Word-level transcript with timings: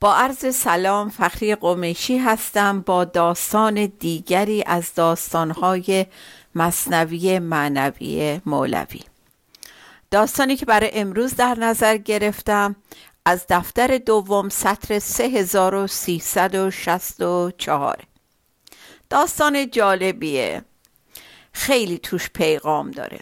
با 0.00 0.14
عرض 0.14 0.56
سلام 0.56 1.08
فخری 1.08 1.54
قمیشی 1.54 2.18
هستم 2.18 2.80
با 2.80 3.04
داستان 3.04 3.86
دیگری 3.86 4.64
از 4.66 4.94
داستانهای 4.94 6.06
مصنوی 6.54 7.38
معنوی 7.38 8.40
مولوی. 8.46 9.00
داستانی 10.10 10.56
که 10.56 10.66
برای 10.66 10.90
امروز 10.92 11.36
در 11.36 11.58
نظر 11.58 11.96
گرفتم 11.96 12.76
از 13.24 13.46
دفتر 13.48 13.98
دوم 13.98 14.48
سطر 14.48 14.98
3364 14.98 17.98
داستان 19.10 19.70
جالبیه. 19.70 20.64
خیلی 21.52 21.98
توش 21.98 22.30
پیغام 22.30 22.90
داره. 22.90 23.20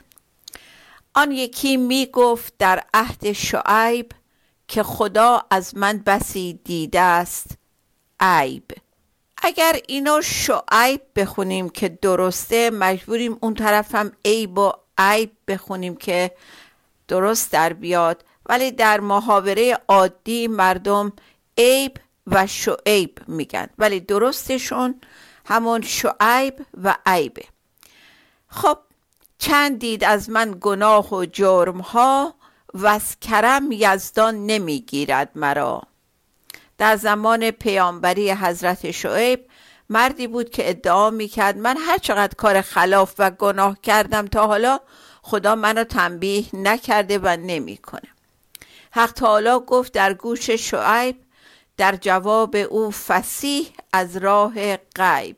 آن 1.14 1.32
یکی 1.32 1.76
می 1.76 2.08
گفت 2.12 2.52
در 2.58 2.82
عهد 2.94 3.32
شعیب 3.32 4.12
که 4.68 4.82
خدا 4.82 5.42
از 5.50 5.76
من 5.76 6.02
بسی 6.06 6.60
دیده 6.64 7.00
است. 7.00 7.50
عیب. 8.20 8.64
اگر 9.42 9.76
اینو 9.88 10.20
شعیب 10.22 11.00
بخونیم 11.16 11.68
که 11.68 11.88
درسته 11.88 12.70
مجبوریم 12.70 13.38
اون 13.40 13.54
طرف 13.54 13.94
هم 13.94 14.12
عیب 14.24 14.58
و 14.58 14.72
عیب 14.98 15.32
بخونیم 15.48 15.96
که 15.96 16.30
درست 17.08 17.52
در 17.52 17.72
بیاد. 17.72 18.24
ولی 18.46 18.70
در 18.70 19.00
محاوره 19.00 19.78
عادی 19.88 20.48
مردم 20.48 21.12
عیب 21.58 21.96
و 22.26 22.46
شعیب 22.46 23.18
میگن. 23.26 23.66
ولی 23.78 24.00
درستشون 24.00 25.00
همون 25.44 25.82
شعیب 25.82 26.66
و 26.82 26.96
عیبه. 27.06 27.44
خب 28.48 28.78
چند 29.38 29.78
دید 29.78 30.04
از 30.04 30.30
من 30.30 30.56
گناه 30.60 31.14
و 31.14 31.24
جرم 31.24 31.80
ها 31.80 32.34
و 32.74 32.86
از 32.86 33.16
کرم 33.20 33.72
یزدان 33.72 34.46
نمی‌گیرد 34.46 35.30
مرا. 35.34 35.82
در 36.78 36.96
زمان 36.96 37.50
پیامبری 37.50 38.30
حضرت 38.30 38.90
شعیب 38.90 39.46
مردی 39.88 40.26
بود 40.26 40.50
که 40.50 40.70
ادعا 40.70 41.10
می‌کرد 41.10 41.58
من 41.58 41.76
هر 41.76 41.98
چقدر 41.98 42.34
کار 42.34 42.60
خلاف 42.60 43.14
و 43.18 43.30
گناه 43.30 43.78
کردم 43.82 44.26
تا 44.26 44.46
حالا 44.46 44.80
خدا 45.22 45.54
منو 45.54 45.84
تنبیه 45.84 46.44
نکرده 46.52 47.18
و 47.18 47.36
نمی‌کنه. 47.36 48.08
حق 48.90 49.12
تعالی 49.12 49.58
گفت 49.66 49.92
در 49.92 50.14
گوش 50.14 50.50
شعیب 50.50 51.16
در 51.76 51.96
جواب 51.96 52.56
او 52.56 52.90
فسیح 52.90 53.72
از 53.92 54.16
راه 54.16 54.76
غیب. 54.76 55.36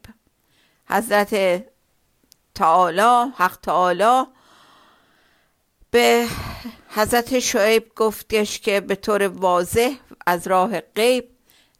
حضرت 0.89 1.65
تعالی 2.55 3.33
حق 3.37 3.56
تعالی 3.56 4.27
به 5.91 6.28
حضرت 6.89 7.39
شعیب 7.39 7.92
گفتش 7.97 8.61
که 8.61 8.80
به 8.80 8.94
طور 8.94 9.22
واضح 9.22 9.94
از 10.27 10.47
راه 10.47 10.80
غیب 10.80 11.28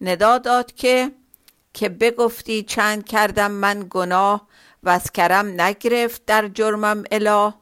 ندا 0.01 0.39
داد 0.39 0.75
که 0.75 1.13
که 1.75 1.89
بگفتی 1.89 2.63
چند 2.63 3.05
کردم 3.05 3.51
من 3.51 3.87
گناه 3.91 4.49
و 4.83 4.89
از 4.89 5.13
کرم 5.13 5.61
نگرفت 5.61 6.27
در 6.27 6.49
جرمم 6.49 7.05
اله. 7.11 7.55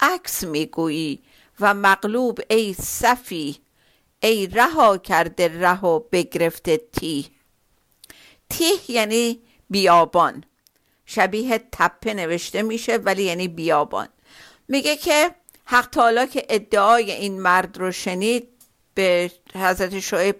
عکس 0.00 0.44
می‌گویی 0.44 1.22
و 1.60 1.74
مغلوب 1.74 2.40
ای 2.50 2.74
صفی 2.74 3.58
ای 4.22 4.46
رها 4.46 4.98
کرده 4.98 5.60
ره 5.60 5.80
و 5.80 5.98
بگرفته 5.98 6.76
تیه. 6.76 7.24
تیه 8.50 8.90
یعنی 8.90 9.42
بیابان. 9.70 10.44
شبیه 11.06 11.58
تپه 11.72 12.14
نوشته 12.14 12.62
میشه 12.62 12.96
ولی 12.96 13.22
یعنی 13.22 13.48
بیابان. 13.48 14.08
میگه 14.68 14.96
که 14.96 15.34
حق 15.64 15.86
تعالی 15.86 16.26
که 16.26 16.46
ادعای 16.48 17.12
این 17.12 17.40
مرد 17.40 17.78
رو 17.78 17.92
شنید 17.92 18.48
به 18.94 19.30
حضرت 19.54 20.00
شعیب 20.00 20.36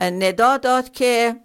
ندا 0.00 0.56
داد 0.56 0.92
که 0.92 1.36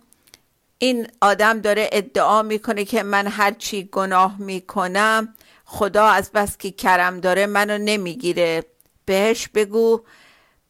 این 0.78 1.08
آدم 1.22 1.62
داره 1.62 1.90
ادعا 1.92 2.42
می‌کنه 2.42 2.86
که 2.86 3.04
من 3.04 3.28
هرچی 3.28 3.90
گناه 3.92 4.36
می‌کنم 4.42 5.36
خدا 5.66 6.06
از 6.06 6.32
بس 6.32 6.58
که 6.58 6.72
کرم 6.72 7.20
داره 7.20 7.46
منو 7.46 7.78
نمی‌گیره. 7.78 8.66
بهش 9.06 9.48
بگو 9.48 10.02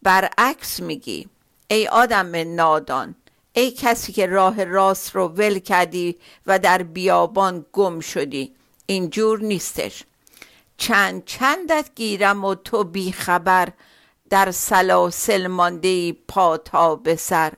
برعکس 0.02 0.80
میگی. 0.80 1.28
ای 1.68 1.88
آدم 1.88 2.56
نادان 2.56 3.16
ای 3.54 3.72
کسی 3.72 4.14
که 4.14 4.26
راه 4.26 4.64
راست 4.64 5.16
رو 5.16 5.28
ول 5.28 5.60
کردی 5.60 6.20
و 6.48 6.60
در 6.60 6.84
بیابان 6.84 7.66
گم 7.74 8.00
شدی. 8.00 8.56
اینجور 8.86 9.40
نیستش. 9.40 10.04
چند 10.80 11.26
چندت 11.26 11.90
گیرم 11.96 12.46
و 12.46 12.56
تو 12.56 12.84
بی 12.84 13.12
خبر 13.12 13.70
در 14.30 14.52
سلاسل 14.52 15.48
مانده 15.48 16.14
پا 16.14 16.58
تا 16.58 16.96
به 16.96 17.16
سر. 17.16 17.54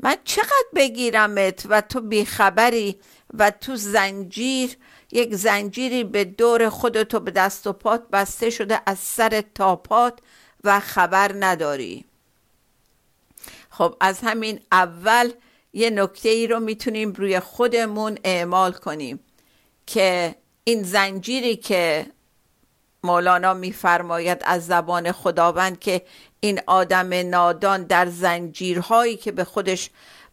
من 0.00 0.16
چقدر 0.24 0.66
بگیرمت 0.74 1.66
و 1.68 1.80
تو 1.80 2.00
بیخبری 2.00 3.00
و 3.38 3.50
تو 3.50 3.76
زنجیر 3.76 4.76
یک 5.12 5.34
زنجیری 5.34 6.04
به 6.04 6.24
دور 6.24 6.68
خودتو 6.68 7.20
به 7.20 7.30
دست 7.30 7.66
و 7.66 7.72
پات 7.72 8.08
بسته 8.12 8.50
شده 8.50 8.80
از 8.86 8.98
سر 8.98 9.42
تا 9.54 9.76
پات 9.76 10.18
و 10.64 10.80
خبر 10.80 11.32
نداری. 11.38 12.04
خب 13.70 13.96
از 14.00 14.20
همین 14.22 14.60
اول 14.72 15.32
یه 15.72 15.90
نکته 15.90 16.28
ای 16.28 16.46
رو 16.46 16.60
می‌تونیم 16.60 17.12
روی 17.12 17.40
خودمون 17.40 18.18
اعمال 18.24 18.72
کنیم 18.72 19.20
که 19.86 20.34
این 20.64 20.82
زنجیری 20.82 21.56
که 21.56 22.06
مولانا 23.04 23.54
میفرماید 23.54 24.38
از 24.44 24.66
زبان 24.66 25.12
خداوند 25.12 25.78
که 25.80 26.02
این 26.40 26.60
آدم 26.66 27.14
نادان 27.30 27.82
در 27.82 28.06
زنجیرهایی 28.06 29.16
که 29.16 29.32
به 29.32 29.44
خودش 29.44 29.90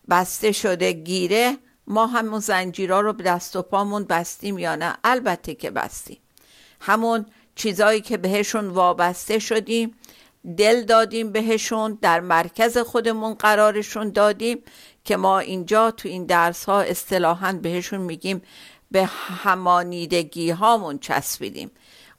بسته 0.09 0.52
شده 0.52 0.92
گیره 0.92 1.58
ما 1.88 2.08
همون 2.08 2.40
زنجیرها 2.40 3.02
رو 3.02 3.14
به 3.14 3.24
دست 3.24 3.56
و 3.56 3.62
پامون 3.62 4.04
بستیم 4.04 4.58
یا 4.58 4.76
نه؟ 4.76 4.98
البته 5.04 5.56
که 5.56 5.72
بستیم. 5.72 6.18
همون 6.80 7.26
چیزایی 7.56 8.02
که 8.02 8.18
بهشون 8.18 8.68
وابسته 8.68 9.40
شدیم 9.40 9.96
دل 10.58 10.84
دادیم 10.84 11.32
بهشون 11.32 11.98
در 12.02 12.20
مرکز 12.20 12.78
خودمون 12.78 13.34
قرارشون 13.34 14.09
دادیم 14.09 14.58
که 15.06 15.18
ما 15.18 15.40
اینجا 15.40 15.92
تو 15.92 16.09
این 16.09 16.26
درس 16.26 16.66
ها 16.66 16.82
اصطلاحا 16.82 17.59
بهشون 17.62 18.02
میگیم 18.02 18.42
به 18.92 19.06
همانیدگی 19.44 20.50
هامون 20.50 21.00
چسبیدیم. 21.00 21.72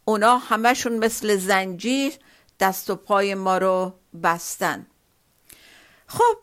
اونا 0.05 0.39
همشون 0.39 0.93
مثل 0.93 1.37
زنجیر 1.37 2.13
دست 2.61 2.91
و 2.91 2.97
پای 2.97 3.35
ما 3.35 3.59
رو 3.59 3.95
بستن. 4.23 4.87
خب 6.07 6.37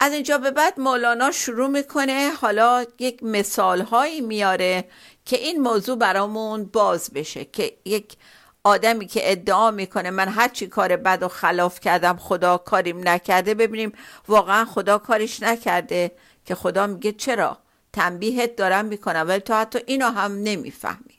از 0.00 0.12
اینجا 0.12 0.38
به 0.38 0.50
بعد 0.50 0.80
مولانا 0.80 1.30
شروع 1.30 1.68
می‌کنه. 1.68 2.30
حالا 2.30 2.84
یک 2.98 3.22
مثال 3.22 3.80
هایی 3.80 4.20
میاره 4.20 4.84
که 5.24 5.36
این 5.36 5.60
موضوع 5.60 5.98
برامون 5.98 6.64
باز 6.64 7.10
بشه 7.14 7.44
که 7.44 7.76
یک 7.84 8.16
آدمی 8.64 9.06
که 9.06 9.32
ادعا 9.32 9.70
می‌کنه 9.70 10.10
من 10.10 10.28
هر 10.28 10.48
چی 10.48 10.66
کار 10.66 10.96
بد 10.96 11.22
و 11.22 11.28
خلاف 11.28 11.80
کردم 11.80 12.16
خدا 12.16 12.58
کاریم 12.58 13.08
نکرده 13.08 13.54
ببینیم 13.54 13.92
واقعا 14.28 14.64
خدا 14.64 14.98
کارش 14.98 15.42
نکرده 15.42 16.12
که 16.44 16.54
خدا 16.54 16.86
میگه 16.86 17.12
چرا؟ 17.12 17.58
تنبیهت 17.92 18.56
دارم 18.56 18.84
می‌کنم 18.84 19.24
ولی 19.28 19.40
تو 19.40 19.54
حتی 19.54 19.78
اینو 19.86 20.06
هم 20.06 20.32
نمی‌فهمی. 20.32 21.17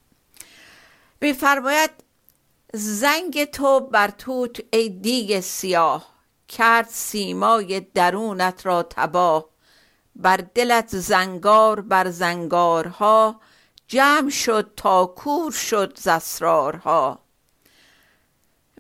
میفرماید 1.22 1.92
زنگ 2.74 3.44
تو 3.46 3.80
بر 3.80 4.08
توت 4.08 4.60
ای 4.74 4.90
دیگ 4.90 5.40
سیاه. 5.40 6.20
کرد 6.48 6.88
سیمای 6.90 7.80
درونت 7.80 8.66
را 8.66 8.84
تباه. 8.84 9.50
بر 10.16 10.38
دلت 10.38 10.98
زنگار 10.98 11.82
بر 11.82 12.10
زنگارها. 12.10 13.42
جمع 13.88 14.30
شد 14.30 14.72
تا 14.76 15.06
کور 15.06 15.52
شد 15.52 16.00
زسرارها. 16.00 17.20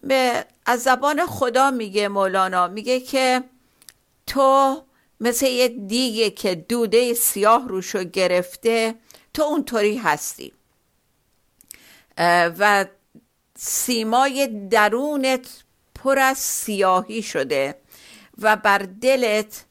به 0.03 0.45
از 0.65 0.83
زبان 0.83 1.25
خدا 1.25 1.71
میگه 1.71 2.07
مولانا 2.07 2.67
میگه 2.67 2.99
که 2.99 3.43
تو 4.27 4.81
مثل 5.19 5.45
یه 5.45 5.67
دیگه 5.67 6.29
که 6.29 6.55
دوده 6.55 7.13
سیاه 7.13 7.67
روشو 7.67 8.03
گرفته 8.03 8.95
تو 9.33 9.43
اونطوری 9.43 9.97
هستی. 9.97 10.53
و 12.19 12.85
سیمای 13.57 14.67
درونت 14.71 15.63
پر 15.95 16.19
از 16.19 16.37
سیاهی 16.37 17.21
شده 17.21 17.75
و 18.41 18.55
بر 18.55 18.77
دلت 19.01 19.65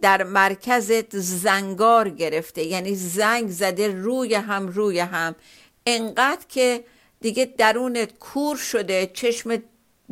در 0.00 0.22
مرکزت 0.22 1.18
زنگار 1.18 2.10
گرفته. 2.10 2.62
یعنی 2.62 2.94
زنگ 2.94 3.50
زده 3.50 3.88
روی 3.88 4.34
هم 4.34 4.68
روی 4.68 4.98
هم. 4.98 5.34
انقدر 5.86 6.46
که 6.48 6.84
دیگه 7.20 7.44
درونت 7.44 8.18
کور 8.18 8.56
شده 8.56 9.10
چشم 9.14 9.62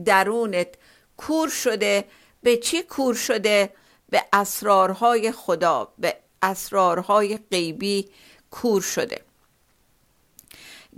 درونت 0.04 0.68
کور 1.16 1.48
شده. 1.48 2.04
به 2.42 2.56
چی 2.56 2.82
کور 2.82 3.14
شده؟ 3.14 3.72
به 4.10 4.24
اسرارهای 4.32 5.32
خدا 5.32 5.92
به 5.98 6.16
اسرارهای 6.42 7.38
غیبی 7.50 8.08
کور 8.50 8.82
شده. 8.82 9.29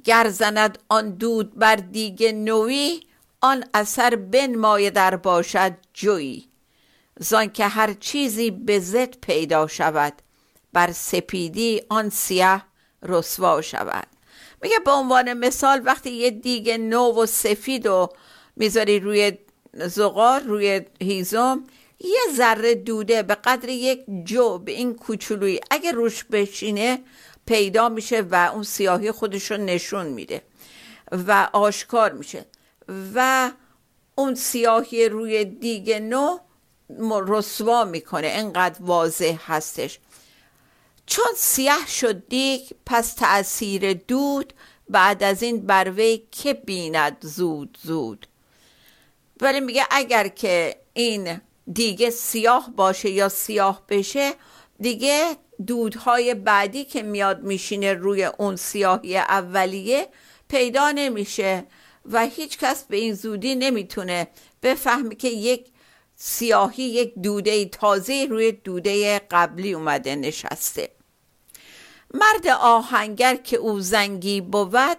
گر 0.05 0.29
زند 0.29 0.79
آن 0.89 1.11
دود 1.11 1.59
بر 1.59 1.77
دیگه 1.77 2.33
نوی 2.33 3.01
آن 3.41 3.65
اثر 3.75 4.17
بنمایه 4.17 4.91
در 4.91 5.17
باشد 5.17 5.73
جویی 5.95 6.49
زان 7.21 7.49
که 7.49 7.67
هر 7.67 7.93
چیزی 7.93 8.51
به 8.51 8.79
زد 8.79 9.17
پیدا 9.21 9.67
شود 9.67 10.13
بر 10.73 10.93
سپیدی 10.93 11.83
آن 11.89 12.09
سیاه 12.09 12.67
رسوا 13.03 13.63
شود. 13.63 14.07
میگه 14.63 14.79
به 14.85 14.91
عنوان 14.91 15.33
مثال 15.33 15.83
وقتی 15.85 16.11
یه 16.11 16.31
دیگ 16.31 16.71
نو 16.71 17.23
و 17.23 17.27
سفید 17.27 17.87
و 17.87 18.09
می‌ذاری 18.57 19.01
روی 19.01 19.33
زغار 19.75 20.41
روی 20.41 20.81
هیزم 21.01 21.65
یه 22.01 22.21
ذره 22.37 22.75
دوده 22.75 23.23
به 23.23 23.35
قدر 23.35 23.69
یک 23.69 24.05
جو 24.25 24.59
به 24.59 24.73
این 24.73 24.95
کوچولویی 24.95 25.61
اگه 25.71 25.93
روش 25.93 26.25
بشینه 26.25 26.99
پیدا 27.47 27.89
میشه 27.89 28.21
و 28.21 28.51
اون 28.55 28.63
سیاهی 28.63 29.13
خودش 29.13 29.51
رو 29.51 29.57
نشون 29.57 30.07
میده 30.07 30.43
و 31.13 31.49
آشکار 31.53 32.13
میشه 32.13 32.47
و 33.15 33.51
اون 34.15 34.35
سیاهی 34.35 35.09
روی 35.09 35.45
دیگ 35.45 35.93
نو 35.93 36.39
رسوا 37.27 37.85
می‌کنه. 37.85 38.27
انقدر 38.27 38.79
واضح 38.81 39.39
هستش. 39.47 39.99
چون 41.07 41.33
سیاه 41.37 41.87
شد 41.87 42.29
دیگ 42.29 42.61
پس 42.87 43.15
تأثیر 43.15 43.93
دود 43.93 44.53
بعد 44.89 45.23
از 45.23 45.43
این 45.43 45.67
بروی 45.67 46.23
که 46.31 46.55
بیند 46.55 47.17
زود 47.21 47.79
زود. 47.83 48.27
ولی 49.41 49.61
میگه 49.61 49.87
اگر 49.91 50.29
که 50.29 50.77
این 50.93 51.41
دیگه 51.73 52.11
سیاه 52.11 52.71
باشه 52.77 53.11
یا 53.11 53.29
سیاه 53.29 53.83
بشه 53.89 54.33
دیگه 54.81 55.37
دودهای 55.67 56.35
بعدی 56.35 56.85
که 56.85 57.03
میاد 57.03 57.43
میشینه 57.43 57.93
روی 57.93 58.25
اون 58.25 58.57
سیاهی 58.57 59.19
اولیه 59.19 60.09
پیدا 60.49 60.91
نمیشه 60.91 61.65
و 62.13 62.27
هیچ 62.27 62.59
کس 62.59 62.85
به 62.85 62.97
این 62.97 63.15
زودی 63.15 63.55
نمی‌تونه 63.55 64.29
بفهمه 64.63 65.15
که 65.15 65.29
یک 65.29 65.67
سیاهی 66.17 66.83
یک 66.83 67.15
دوده 67.15 67.65
تازه 67.65 68.27
روی 68.31 68.53
دوده 68.53 69.19
قبلی 69.19 69.73
اومده 69.73 70.17
نشسته. 70.17 70.89
مرد 72.15 72.47
آهنگر 72.61 73.37
که 73.37 73.57
او 73.57 73.81
زنگی 73.81 74.41
بود 74.41 74.97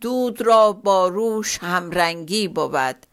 دود 0.00 0.40
را 0.40 0.72
با 0.72 1.08
روش 1.08 1.58
همرنگی 1.58 2.48
بود. 2.48 3.06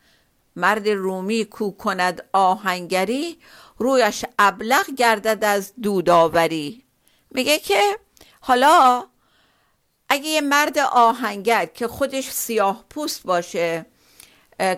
مرد 0.55 0.89
رومی 0.89 1.45
کو 1.45 1.71
کند 1.71 2.29
آهنگری 2.33 3.37
رویش 3.77 4.25
ابلغ 4.39 4.85
گردد 4.97 5.43
از 5.43 5.73
دوداوری 5.81 6.83
میگه 7.31 7.59
که 7.59 7.99
حالا 8.41 9.05
اگه 10.09 10.27
یه 10.27 10.41
مرد 10.41 10.79
آهنگر 10.79 11.65
که 11.65 11.87
خودش 11.87 12.29
سیاه 12.29 12.85
پوست 12.89 13.23
باشه 13.23 13.85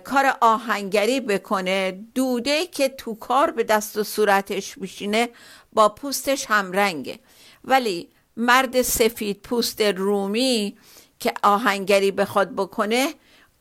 کار 0.04 0.38
آهنگری 0.42 1.20
بکنه 1.20 1.92
دوده 2.16 2.66
که 2.66 2.90
تو 2.90 3.16
کار 3.16 3.52
به 3.52 3.64
دست 3.64 3.98
و 3.98 4.04
صورتش 4.04 4.78
میشینه 4.78 5.30
با 5.74 5.90
پوستش 5.90 6.46
همرنگه. 6.46 7.20
ولی 7.64 8.10
مرد 8.38 8.82
سفید 8.82 9.42
پوست 9.42 9.82
رومی 9.82 10.78
که 11.20 11.34
آهنگری 11.44 12.12
بخواد 12.12 12.56
بکنه 12.56 13.14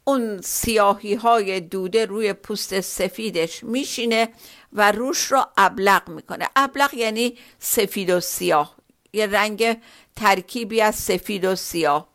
اون 0.05 0.41
سیاهی 0.41 1.15
های 1.15 1.61
دوده 1.61 2.07
روی 2.07 2.33
پوست 2.33 2.81
سفیدش 2.81 3.65
میشینه 3.65 4.29
و 4.73 4.93
روش 4.93 5.33
رو 5.33 5.47
ابلق 5.57 6.09
می‌کنه. 6.09 6.49
ابلق 6.57 6.95
یعنی 6.95 7.39
سفید 7.59 8.11
و 8.11 8.21
سیاه. 8.21 8.77
یه 9.13 9.27
رنگ 9.27 9.77
ترکیبی 10.17 10.81
از 10.81 10.95
سفید 10.95 11.45
و 11.45 11.57
سیاه. 11.57 12.09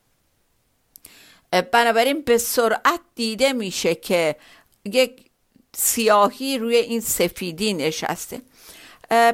بنابراین 1.72 2.22
به 2.22 2.38
سرعت 2.38 3.00
دیده 3.16 3.54
میشه 3.54 3.96
که 3.96 4.36
یک 4.86 5.26
سیاهی 5.76 6.58
روی 6.58 6.76
این 6.76 7.02
سفیدی 7.02 7.74
نشسته. 7.74 8.42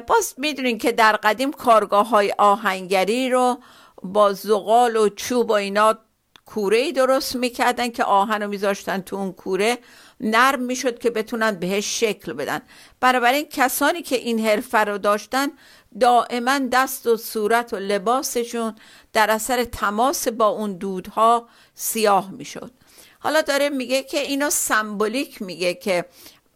باز 0.06 0.34
می‌دونین 0.36 0.78
که 0.78 0.92
در 0.92 1.16
قدیم 1.16 1.52
کارگاه 1.52 2.08
های 2.08 2.34
آهنگری 2.38 3.30
رو 3.30 3.58
با 4.02 4.32
زغال 4.32 4.96
و 4.96 5.08
چوب 5.08 5.50
و 5.50 5.52
اینا 5.52 5.98
کوره 6.46 6.92
درست 6.92 7.36
می‌کردن 7.36 7.88
که 7.88 8.04
آهن 8.04 8.42
رو 8.42 8.48
میذاشتن 8.48 9.00
تو 9.00 9.16
اون 9.16 9.32
کوره. 9.32 9.78
نرم 10.20 10.62
می‌شد 10.62 10.98
که 10.98 11.10
بتونن 11.10 11.50
بهش 11.50 12.00
شکل 12.00 12.32
بدن. 12.32 12.62
بنابراین 13.00 13.46
کسانی 13.50 14.02
که 14.02 14.16
این 14.16 14.46
حرفه 14.46 14.78
رو 14.78 14.98
داشتن 14.98 15.48
دائما 16.00 16.58
دست 16.72 17.06
و 17.06 17.16
صورت 17.16 17.72
و 17.72 17.76
لباسشون 17.76 18.74
در 19.12 19.30
اثر 19.30 19.64
تماس 19.64 20.28
با 20.28 20.48
اون 20.48 20.72
دودها 20.72 21.48
سیاه 21.74 22.30
می‌شد. 22.30 22.70
حالا 23.18 23.40
داره 23.40 23.68
میگه 23.68 24.02
که 24.02 24.20
اینو 24.20 24.50
سمبولیک 24.50 25.42
میگه 25.42 25.74
که 25.74 26.04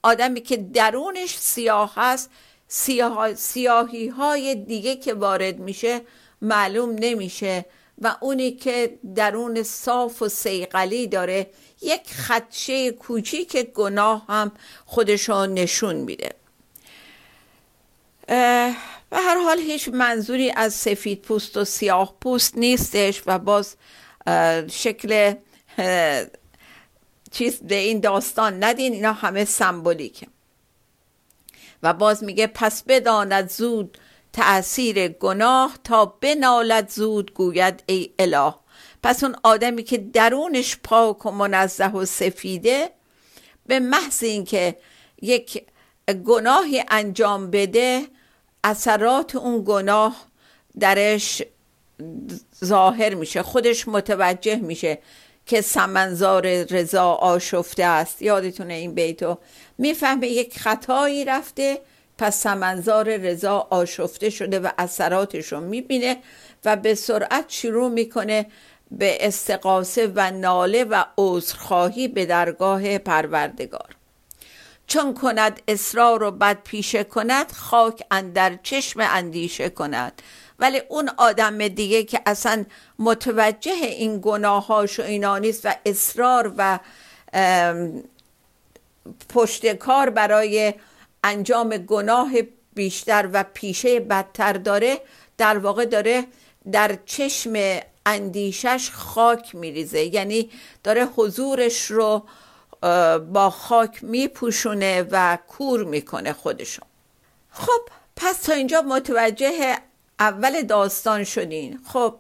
آدمی 0.03 0.41
که 0.41 0.57
درونش 0.57 1.39
سیاه 1.39 1.93
هست 1.97 2.31
سیاه... 2.69 3.35
سیاهی 3.35 4.09
های 4.09 4.55
دیگه 4.55 4.97
که 4.97 5.15
وارد 5.15 5.59
میشه 5.59 6.01
معلوم 6.43 6.97
نمیشه 6.99 7.65
و 8.03 8.17
اونی 8.21 8.51
که 8.51 8.99
درون 9.15 9.63
صاف 9.63 10.23
و 10.23 10.29
سیقلی 10.29 11.07
داره 11.07 11.51
یک 11.83 12.15
خدشه 12.15 12.91
کوچیک 12.91 13.57
گناه 13.57 14.25
هم 14.29 14.53
خودشو 14.87 15.47
نشون 15.47 15.97
میده. 15.97 16.31
و 19.13 19.17
هر 19.17 19.39
حال 19.45 19.59
هیچ 19.59 19.89
منظوری 19.89 20.53
از 20.57 20.75
سفید 20.75 21.23
پوست 21.23 21.57
و 21.57 21.65
سیاه 21.65 22.17
پوست 22.21 22.59
نیستش 22.59 23.23
و 23.27 23.39
باز 23.39 23.77
شکل 24.71 25.35
چیز 27.31 27.61
به 27.63 27.75
این 27.75 28.01
داستان 28.01 28.65
ندین 28.65 28.93
اینا 28.93 29.13
همه 29.13 29.45
سمبولیکه. 29.45 30.27
و 31.83 31.93
باز 31.93 32.25
میگه 32.25 32.47
پس 32.47 32.83
بداند 32.83 33.51
زود 33.51 33.99
تأثیر 34.33 35.09
گناه 35.09 35.79
تا 35.85 36.07
بنالد 36.07 36.91
زود 36.91 37.35
گوید 37.35 37.83
ای 37.87 38.11
اله. 38.19 38.55
پس 39.03 39.25
اون 39.25 39.37
آدمی 39.43 39.83
که 39.83 39.99
درونش 39.99 40.77
پاک 40.85 41.27
و 41.27 41.31
منزه 41.31 41.87
و 41.87 42.05
سفیده 42.05 42.91
به 43.67 43.81
محض 43.81 44.23
اینکه 44.23 44.77
یک 45.23 45.67
گناهی 46.27 46.85
انجام 46.89 47.51
بده 47.51 48.07
اثرات 48.71 49.37
اون 49.37 49.63
گناه 49.67 50.17
درش 50.81 51.43
ظاهر 52.65 53.15
میشه 53.15 53.43
خودش 53.43 53.89
متوجه 53.89 54.57
میشه 54.57 54.99
که 55.47 55.61
سمنزار 55.61 56.65
رضا 56.65 57.13
آشفته 57.13 57.85
است. 57.85 58.23
یادتونه 58.23 58.75
این 58.75 58.95
بیتو 58.95 59.39
می‌فهمه 59.79 60.27
یک 60.27 60.59
خطایی 60.59 61.25
رفته 61.25 61.79
پس 62.19 62.41
سمنزار 62.41 63.17
رضا 63.17 63.67
آشفته 63.71 64.31
شده 64.31 64.61
و 64.61 64.69
اثراتش 64.79 65.53
رو 65.53 65.61
می‌بینه 65.61 66.17
و 66.65 66.77
به 66.77 66.95
سرعت 66.95 67.45
شروع 67.49 67.91
می‌کنه 67.91 68.47
به 68.91 69.27
استقاسه 69.27 70.13
و 70.15 70.31
ناله 70.31 70.85
و 70.85 71.05
عذرخواهی 71.19 72.09
به 72.09 72.27
درگاه 72.27 72.99
پروردگار. 72.99 73.98
چون 74.89 75.15
کند 75.15 75.63
اصرار 75.69 76.23
و 76.23 76.31
بد 76.31 76.59
پیشه 76.65 77.05
کند 77.05 77.53
خاک 77.53 78.03
اندر 78.11 78.59
چشم 78.63 79.01
اندیشه 79.01 79.71
کند. 79.71 80.23
ولی 80.59 80.83
اون 80.89 81.11
آدم 81.17 81.69
دیگه 81.69 82.05
که 82.05 82.21
اصلا 82.27 82.65
متوجه 82.99 83.73
این 83.73 84.21
گناهاش 84.23 85.01
و 85.01 85.03
اینا 85.03 85.39
نیست 85.39 85.67
و 85.67 85.75
اصرار 85.87 86.55
و 86.57 86.79
پشت 89.29 89.75
کار 89.75 90.11
برای 90.11 90.75
انجام 91.25 91.77
گناه 91.77 92.31
بیشتر 92.75 93.29
و 93.33 93.45
پیشه 93.55 94.01
بدتر 94.01 94.53
داره 94.53 95.01
در 95.39 95.59
واقع 95.59 95.85
داره 95.85 96.25
در 96.73 96.99
چشم 97.07 97.81
اندیشش 98.07 98.91
خاک 98.91 99.55
میریزه. 99.55 100.15
یعنی 100.15 100.51
داره 100.85 101.05
حضورش 101.05 101.91
رو 101.91 102.25
با 103.33 103.51
خاک 103.51 104.05
میپوشونه 104.05 105.07
و 105.11 105.39
کور 105.49 105.85
می‌کنه 105.85 106.33
خودشو. 106.33 106.83
خب 107.51 107.81
پس 108.17 108.43
تا 108.43 108.53
اینجا 108.53 108.83
متوجه 108.83 109.79
اول 110.19 110.63
داستان 110.63 111.25
شدین. 111.25 111.81
خب 111.93 112.15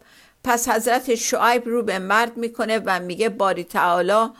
پس 0.44 0.68
حضرت 0.68 1.14
شعیب 1.14 1.66
رو 1.66 1.82
به 1.82 1.98
مرد 1.98 2.36
می‌کنه 2.36 2.78
و 2.78 3.00
میگه 3.00 3.28
باری 3.28 3.64
تعالی 3.64 4.30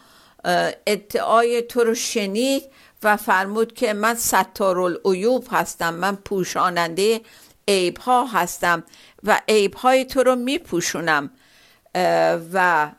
ادعای 0.86 1.62
تو 1.62 1.84
رو 1.84 1.94
شنید 1.94 2.62
و 3.02 3.16
فرمود 3.16 3.74
که 3.74 3.92
من 3.92 4.14
ستار 4.14 4.78
العیوب 4.78 5.46
هستم 5.50 5.94
من 5.94 6.16
پوشاننده 6.16 7.20
عیب 7.68 7.98
ها 7.98 8.26
هستم 8.26 8.84
و 9.24 9.40
عیب 9.48 9.74
های 9.74 10.04
تو 10.04 10.22
رو 10.22 10.36
میپوشونم. 10.36 11.30
و 12.52 12.90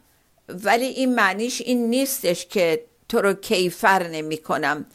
ولی 0.50 0.86
این 0.86 1.16
معنیش 1.16 1.62
این 1.62 1.90
نیستش 1.90 2.46
که 2.46 2.86
تو 3.10 3.22
رو 3.22 3.34
کیفر 3.34 4.08
نمی 4.08 4.38
کنم. 4.38 4.86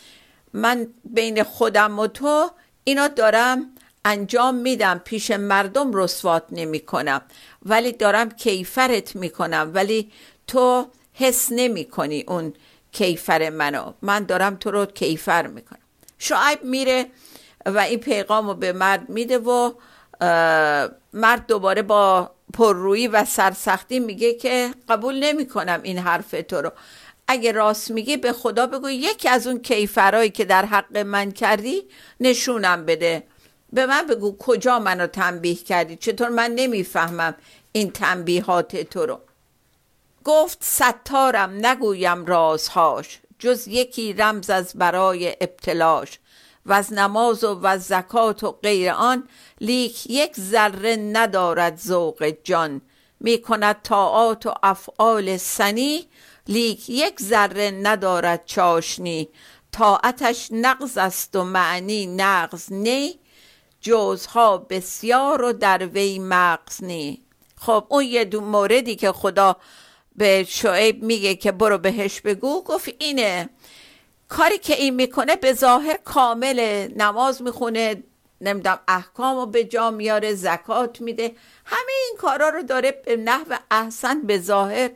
من 0.52 0.88
بین 1.04 1.42
خودم 1.42 1.98
و 1.98 2.06
تو 2.06 2.50
اینا 2.84 3.08
دارم 3.08 3.70
انجام 4.04 4.54
میدم. 4.54 4.98
پیش 4.98 5.30
مردم 5.30 5.94
رسوات 5.94 6.44
نمی 6.50 6.80
کنم. 6.80 7.22
ولی 7.62 7.92
دارم 7.92 8.30
کیفرت 8.30 9.16
می 9.16 9.30
کنم. 9.30 9.70
ولی 9.74 10.12
تو 10.46 10.86
حس 11.12 11.48
نمی 11.50 11.84
کنی 11.84 12.24
اون 12.28 12.52
کیفر 12.92 13.50
منو. 13.50 13.92
من 14.02 14.24
دارم 14.24 14.56
تو 14.56 14.70
رو 14.70 14.86
کیفر 14.86 15.46
می‌کنم 15.46 15.78
شعیب 16.18 16.64
میره 16.64 17.06
و 17.66 17.78
این 17.78 17.98
پیغام 17.98 18.48
رو 18.48 18.54
به 18.54 18.72
مرد 18.72 19.08
میده 19.08 19.38
و 19.38 19.72
مرد 21.12 21.46
دوباره 21.48 21.82
با 21.82 22.30
پررویی 22.52 23.08
و 23.08 23.24
سرسختی 23.24 24.00
میگه 24.00 24.34
که 24.34 24.70
قبول 24.88 25.24
نمی‌کنم 25.24 25.80
این 25.82 25.98
حرف 25.98 26.34
تو 26.48 26.56
رو. 26.56 26.70
اگه 27.28 27.52
راست 27.52 27.90
میگی 27.90 28.16
به 28.16 28.32
خدا 28.32 28.66
بگو 28.66 28.90
یکی 28.90 29.28
از 29.28 29.46
اون 29.46 29.58
کیفرهایی 29.58 30.30
که 30.30 30.44
در 30.44 30.64
حق 30.64 30.96
من 30.96 31.30
کردی 31.30 31.82
نشونم 32.20 32.86
بده. 32.86 33.22
به 33.72 33.86
من 33.86 34.06
بگو 34.06 34.36
کجا 34.38 34.78
منو 34.78 35.06
تنبیه 35.06 35.54
کردی؟ 35.54 35.96
چطور 35.96 36.28
من 36.28 36.50
نمی‌فهمم 36.50 37.34
این 37.72 37.90
تنبیهات 37.90 38.76
تو 38.76 39.06
رو. 39.06 39.20
گفت 40.24 40.58
ستارم 40.60 41.66
نگویم 41.66 42.26
رازهاش 42.26 43.18
جز 43.38 43.68
یکی 43.68 44.12
رمز 44.12 44.50
از 44.50 44.72
برای 44.74 45.36
ابتلاش. 45.40 46.18
و 46.66 46.72
از 46.72 46.92
نماز 46.92 47.44
و 47.44 47.66
از 47.66 47.82
زکات 47.82 48.44
و 48.44 48.52
غیر 48.52 48.90
آن 48.90 49.28
لیک 49.60 50.10
یک 50.10 50.40
ذره 50.40 50.96
ندارد 50.96 51.78
ذوق 51.78 52.32
جان. 52.44 52.80
می 53.20 53.42
کند 53.42 53.76
طاعات 53.82 54.46
و 54.46 54.54
افعال 54.62 55.36
سنی 55.36 56.06
لیک 56.48 56.90
یک 56.90 57.22
ذره 57.22 57.70
ندارد 57.70 58.42
چاشنی 58.46 59.28
طاعتش 59.72 60.48
نغز 60.50 60.98
است 60.98 61.36
و 61.36 61.44
معنی 61.44 62.06
نغز 62.06 62.72
نی 62.72 63.18
جزها 63.80 64.58
بسیار 64.58 65.42
و 65.42 65.52
در 65.52 65.86
وی 65.86 66.18
مغز 66.18 66.84
نی. 66.84 67.24
خب 67.56 67.86
اون 67.88 68.04
یه 68.04 68.24
دو 68.24 68.40
موردی 68.40 68.96
که 68.96 69.12
خدا 69.12 69.56
به 70.16 70.44
شعیب 70.48 71.02
میگه 71.02 71.34
که 71.34 71.52
برو 71.52 71.78
بهش 71.78 72.20
بگو 72.20 72.64
گفت 72.64 72.88
اینه. 72.98 73.48
کاری 74.28 74.58
که 74.58 74.74
این 74.74 74.94
می‌کنه 74.94 75.36
به 75.36 75.52
ظاهر 75.52 75.96
کامل 76.04 76.88
نماز 76.96 77.42
می‌خونه 77.42 78.02
نمی‌دونم 78.40 78.80
احکام 78.88 79.36
رو 79.36 79.46
به 79.46 79.64
جا 79.64 79.90
میاره 79.90 80.34
زکات 80.34 81.00
میده. 81.00 81.32
همه 81.64 81.92
این 82.08 82.16
کارا 82.18 82.48
رو 82.48 82.62
داره 82.62 83.02
به 83.06 83.16
نحو 83.16 83.56
احسن 83.70 84.22
به 84.22 84.38
ظاهر 84.38 84.90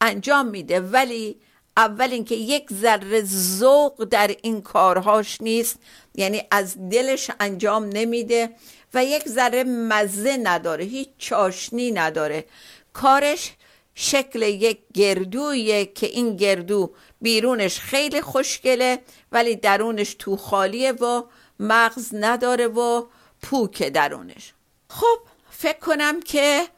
انجام 0.00 0.46
میده. 0.46 0.80
ولی 0.80 1.40
اول 1.76 2.12
اینکه 2.12 2.34
یک 2.34 2.72
ذره 2.72 3.22
ذوق 3.24 4.04
در 4.04 4.30
این 4.42 4.62
کارهاش 4.62 5.40
نیست 5.40 5.78
یعنی 6.14 6.42
از 6.50 6.88
دلش 6.90 7.30
انجام 7.40 7.84
نمیده 7.84 8.50
و 8.94 9.04
یک 9.04 9.28
ذره 9.28 9.64
مزه 9.64 10.36
نداره 10.42 10.84
هیچ 10.84 11.08
چاشنی 11.18 11.90
نداره. 11.90 12.44
کارش 12.92 13.52
شکل 13.94 14.42
یک 14.42 14.78
گردویه 14.94 15.86
که 15.86 16.06
این 16.06 16.36
گردو 16.36 16.94
بیرونش 17.20 17.78
خیلی 17.78 18.20
خوشگله 18.20 18.98
ولی 19.32 19.56
درونش 19.56 20.16
تو 20.18 20.36
خالیه 20.36 20.92
و 20.92 21.22
مغز 21.60 22.14
نداره 22.14 22.66
و 22.66 23.06
پوک 23.42 23.82
درونش. 23.82 24.52
خب 24.90 25.18
فکر 25.50 25.78
کنم 25.78 26.20
که 26.20 26.68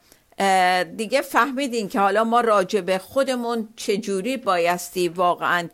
دیگه 0.97 1.21
فهمیدین 1.21 1.89
که 1.89 2.01
حالا 2.01 2.25
ما 2.25 2.41
راجع 2.41 2.81
به 2.81 2.99
خودمون 2.99 3.69
چجوری 3.77 4.37
بایستی 4.37 5.09
واقعا 5.09 5.69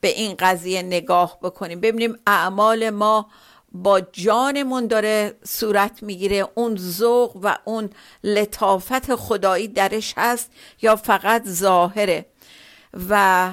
به 0.00 0.08
این 0.08 0.34
قضیه 0.38 0.82
نگاه 0.82 1.38
بکنیم. 1.42 1.80
ببینیم 1.80 2.18
اعمال 2.26 2.90
ما 2.90 3.30
با 3.72 4.00
جانمون 4.00 4.86
داره 4.86 5.36
صورت 5.44 6.02
می‌گیره. 6.02 6.48
اون 6.54 6.76
ذوق 6.76 7.38
و 7.42 7.58
اون 7.64 7.90
لطافت 8.24 9.14
خدایی 9.14 9.68
درش 9.68 10.14
هست 10.16 10.50
یا 10.82 10.96
فقط 10.96 11.48
ظاهره؟ 11.48 12.26
و 13.10 13.52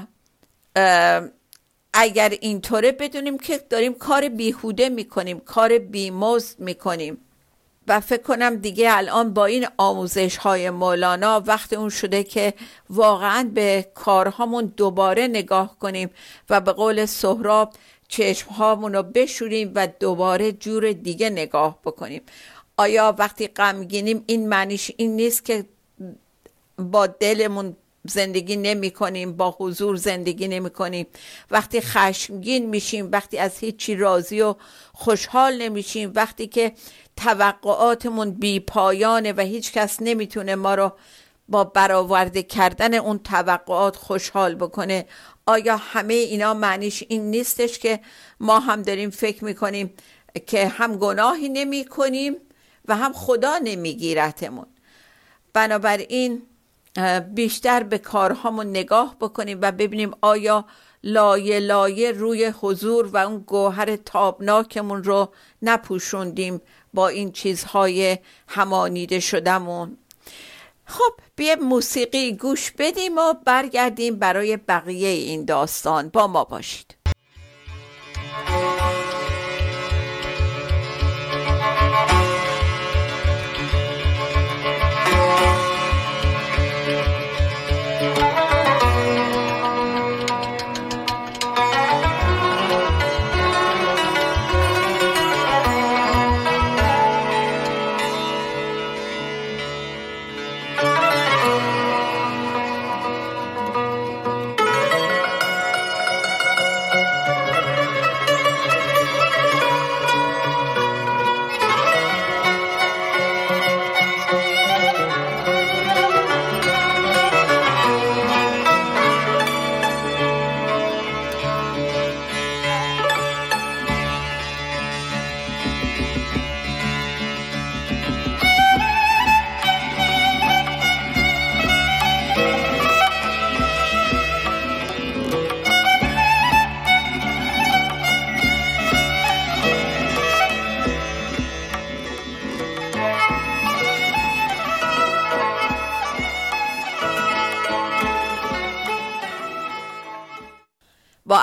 اگر 1.94 2.30
اینطوره 2.42 2.92
بدونیم 2.92 3.38
که 3.38 3.58
داریم 3.58 3.94
کار 3.94 4.30
بیهوده 4.30 4.90
می‌کنیم 4.90 5.40
کار 5.40 5.78
بیمزد 5.78 6.60
می‌کنیم. 6.60 7.18
و 7.88 8.00
فکر 8.00 8.22
کنم 8.22 8.56
دیگه 8.56 8.98
الان 8.98 9.34
با 9.34 9.46
این 9.46 9.68
آموزش 9.78 10.38
های 10.38 10.70
مولانا 10.70 11.44
وقت 11.46 11.74
اون 11.74 11.90
شده 11.90 12.24
که 12.24 12.54
واقعا 12.90 13.52
به 13.54 13.88
کارهامون 13.94 14.74
دوباره 14.78 15.28
نگاه 15.28 15.80
کنیم 15.80 16.10
و 16.50 16.62
به 16.62 16.72
قول 16.72 17.06
سهراب 17.06 17.74
چشمهامون 18.08 18.94
رو 18.94 19.04
بشوریم 19.04 19.72
و 19.76 19.88
دوباره 19.88 20.52
جور 20.52 20.92
دیگه 20.92 21.30
نگاه 21.30 21.80
بکنیم. 21.86 22.22
آیا 22.78 23.16
وقتی 23.18 23.48
غمگینیم 23.48 24.24
این 24.28 24.50
معنیش 24.50 24.92
این 24.98 25.16
نیست 25.16 25.46
که 25.46 25.66
با 26.78 27.08
دلمون 27.08 27.76
زندگی 28.10 28.56
نمی 28.56 28.92
کنیم 28.92 29.38
با 29.38 29.56
حضور 29.60 29.96
زندگی 29.96 30.48
نمی 30.48 30.70
کنیم. 30.70 31.08
وقتی 31.52 31.82
خشمگین 31.82 32.66
میشیم 32.66 33.10
وقتی 33.12 33.38
از 33.38 33.58
هیچی 33.58 33.96
راضی 33.96 34.42
و 34.42 34.56
خوشحال 34.94 35.62
نمیشیم 35.62 36.12
وقتی 36.16 36.48
که 36.48 36.74
توقعاتمون 37.18 38.32
بی 38.32 38.60
پایانه 38.60 39.34
و 39.34 39.42
هیچ 39.42 39.72
کس 39.72 39.98
نمی‌تونه 40.02 40.56
ما 40.56 40.76
رو 40.76 40.94
با 41.50 41.64
برآورده 41.64 42.44
کردن 42.44 42.94
اون 42.94 43.20
توقعات 43.20 43.96
خوشحال 43.96 44.56
بکنه. 44.56 45.06
آیا 45.46 45.78
همه 45.78 46.14
اینا 46.14 46.54
معنیش 46.54 47.04
این 47.08 47.32
نیستش 47.32 47.80
که 47.80 48.00
ما 48.40 48.60
هم 48.60 48.82
داریم 48.82 49.10
فکر 49.10 49.46
می‌کنیم 49.46 49.94
که 50.48 50.68
هم 50.68 50.98
گناهی 50.98 51.50
نمی 51.50 51.86
کنیم 51.86 52.36
و 52.88 52.96
هم 52.96 53.14
خدا 53.14 53.58
نمیگیرتمون؟ 53.58 54.66
بنابراین 55.54 56.42
بیشتر 57.34 57.84
به 57.84 57.98
کارهامون 57.98 58.70
نگاه 58.70 59.16
بکنیم 59.22 59.60
و 59.62 59.72
ببینیم 59.72 60.12
آیا 60.22 60.66
لایه 61.04 61.60
لایه 61.60 62.12
روی 62.12 62.46
حضور 62.46 63.06
و 63.08 63.18
اون 63.18 63.38
گوهر 63.38 63.96
تابناکمون 63.96 65.04
رو 65.04 65.34
نپوشوندیم 65.62 66.62
با 66.94 67.08
این 67.08 67.32
چیزهای 67.32 68.18
همانیده 68.48 69.20
شدمون 69.20 69.98
خب 70.86 71.14
بیا 71.36 71.56
موسیقی 71.56 72.38
گوش 72.38 72.72
بدیم 72.72 73.18
و 73.18 73.34
برگردیم 73.46 74.16
برای 74.20 74.58
بقیه 74.58 75.10
این 75.10 75.46
داستان. 75.46 76.10
با 76.10 76.28
ما 76.28 76.44
باشید. 76.44 76.96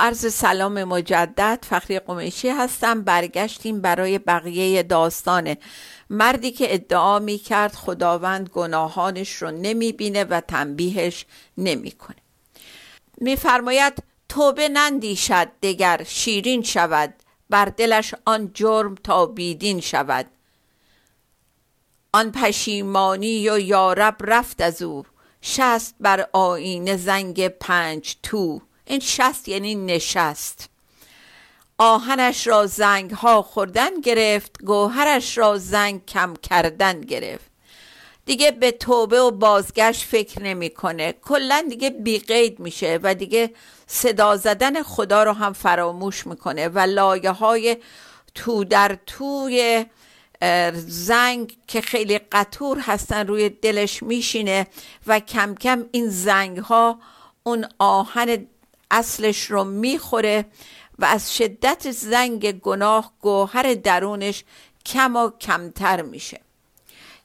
عرض 0.04 0.34
سلام 0.34 0.84
مجدد 0.84 1.64
فخری 1.70 1.98
قمیشی 1.98 2.48
هستم 2.48 3.02
برگشتیم 3.02 3.80
برای 3.80 4.18
بقیه 4.18 4.82
داستان. 4.82 5.56
مردی 6.10 6.50
که 6.50 6.74
ادعا 6.74 7.18
می 7.18 7.38
کرد 7.38 7.74
خداوند 7.74 8.48
گناهانش 8.48 9.32
رو 9.32 9.50
نمی 9.50 9.92
بینه 9.92 10.24
و 10.24 10.40
تنبیهش 10.40 11.26
نمی‌کنه. 11.58 12.16
میفرماید 13.18 14.02
توبه 14.28 14.68
نندیشد 14.68 15.48
دگر 15.62 16.04
شیرین 16.06 16.62
شود 16.62 17.14
بر 17.50 17.64
دلش 17.64 18.14
آن 18.24 18.50
جرم 18.54 18.94
تا 18.94 19.26
بیدین 19.26 19.80
شود. 19.80 20.26
آن 22.12 22.32
پشیمانی 22.32 23.48
و 23.48 23.58
یارب 23.58 24.16
رفت 24.20 24.60
از 24.60 24.82
او 24.82 25.04
شست 25.42 25.94
بر 26.00 26.26
آینه 26.32 26.96
زنگ 26.96 27.48
پنج 27.48 28.16
تو. 28.22 28.62
این 28.92 29.00
شست 29.00 29.48
یعنی 29.48 29.74
نشست. 29.74 30.68
آهنش 31.78 32.46
را 32.46 32.66
زنگ 32.66 33.10
ها 33.10 33.42
خوردن 33.42 34.00
گرفت 34.00 34.62
گوهرش 34.64 35.38
را 35.38 35.58
زنگ 35.58 36.06
کم 36.06 36.34
کردن 36.42 37.00
گرفت. 37.00 37.50
دیگه 38.24 38.50
به 38.50 38.70
توبه 38.70 39.20
و 39.20 39.30
بازگشت 39.30 40.04
فکر 40.04 40.42
نمی‌کنه. 40.42 41.12
کلا 41.12 41.66
دیگه 41.68 41.90
بیقید 41.90 42.60
میشه 42.60 42.98
و 43.02 43.14
دیگه 43.14 43.50
صدا 43.86 44.36
زدن 44.36 44.82
خدا 44.82 45.22
رو 45.22 45.32
هم 45.32 45.52
فراموش 45.52 46.26
می‌کنه 46.26 46.68
و 46.68 46.78
لایه 46.78 47.30
های 47.30 47.76
تو 48.34 48.64
در 48.64 48.98
توی 49.06 49.86
زنگ 50.86 51.56
که 51.66 51.80
خیلی 51.80 52.18
قطور 52.18 52.78
هستن 52.78 53.26
روی 53.26 53.48
دلش 53.48 54.02
میشینه 54.02 54.66
و 55.06 55.20
کم 55.20 55.54
کم 55.54 55.86
این 55.92 56.08
زنگ 56.08 56.58
ها 56.58 56.98
اون 57.42 57.68
آهن 57.78 58.46
اصلش 58.92 59.50
رو 59.50 59.64
می‌خوره 59.64 60.44
و 60.98 61.04
از 61.04 61.36
شدت 61.36 61.90
زنگ 61.90 62.60
گناه 62.60 63.12
گوهر 63.20 63.74
درونش 63.74 64.44
کم 64.86 65.16
و 65.16 65.30
کمتر 65.30 66.02
میشه. 66.02 66.40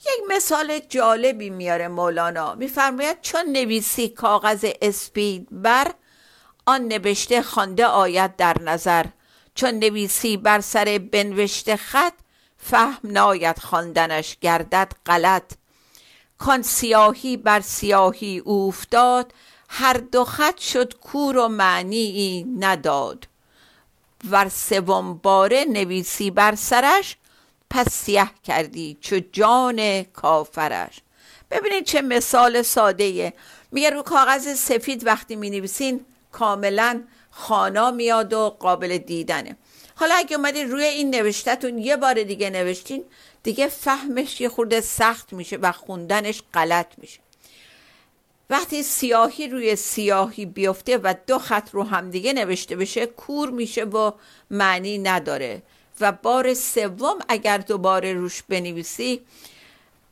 یک 0.02 0.24
مثال 0.36 0.80
جالبی 0.90 1.50
میاره 1.50 1.88
مولانا. 1.88 2.56
میفرماید 2.56 3.22
چون 3.22 3.42
نویسی 3.52 4.10
کاغذ 4.10 4.66
اسپید 4.82 5.48
بر 5.52 5.94
آن 6.66 6.82
نوشته 6.82 7.42
خوانده 7.42 7.86
آید 7.86 8.36
در 8.36 8.62
نظر. 8.62 9.06
چون 9.56 9.70
نویسی 9.70 10.38
بر 10.38 10.62
سر 10.62 11.02
بنوشته 11.12 11.76
خط 11.76 12.14
فهم 12.58 12.98
ناید 13.04 13.60
خواندنش 13.60 14.38
گردد 14.42 14.92
غلط. 15.06 15.54
کان 16.38 16.62
سیاهی 16.62 17.38
بر 17.38 17.62
سیاهی 17.62 18.40
اوفتاد 18.40 19.34
هر 19.68 19.94
دو 19.94 20.26
خط 20.26 20.58
شد 20.58 20.94
کور 20.94 21.38
و 21.38 21.48
معنی 21.48 22.44
نداد. 22.60 23.28
ور 24.30 24.50
سوم 24.50 25.14
باره 25.14 25.66
نویسی 25.66 26.32
بر 26.32 26.56
سرش 26.56 27.18
پس 27.70 27.90
سیه 27.90 28.30
کردی 28.44 28.98
چو 29.02 29.20
جان 29.32 30.04
کافرش. 30.04 31.02
ببینید 31.52 31.84
چه 31.84 32.02
مثال 32.02 32.62
ساده 32.62 33.34
میگه 33.72 33.90
رو 33.90 34.02
کاغذ 34.02 34.56
سفید 34.56 35.06
وقتی 35.06 35.36
می 35.36 35.50
نویسین 35.50 36.06
کاملا 36.32 37.04
خانا 37.32 37.92
میاد 37.92 38.34
و 38.34 38.50
قابل 38.50 38.98
دیدنه. 38.98 39.58
حالا 39.96 40.16
اگه 40.16 40.36
اومدین 40.36 40.72
روی 40.72 40.84
این 40.84 41.10
نوشتتون 41.10 41.78
یه 41.78 41.98
بار 41.98 42.24
دیگه 42.24 42.50
نوشتین 42.50 43.04
دیگه 43.44 43.68
فهمش 43.68 44.42
یه 44.42 44.50
خورده 44.50 44.82
سخت 44.82 45.34
میشه 45.34 45.58
و 45.58 45.72
خوندنش 45.72 46.44
غلط 46.54 46.88
میشه. 46.98 47.20
وقتی 48.50 48.84
سیاهی 48.84 49.48
روی 49.48 49.76
سیاهی 49.76 50.46
بیفته 50.46 50.98
و 50.98 51.14
دو 51.28 51.40
خط 51.40 51.70
رو 51.74 51.84
هم 51.84 52.10
دیگه 52.10 52.34
نوشته 52.34 52.76
بشه 52.76 53.06
کور 53.06 53.50
میشه 53.50 53.84
و 53.84 54.12
معنی 54.52 54.98
نداره. 54.98 55.62
و 56.02 56.12
بار 56.12 56.54
سوم 56.54 57.20
اگر 57.28 57.58
دوباره 57.58 58.14
روش 58.14 58.44
بنویسی 58.44 59.22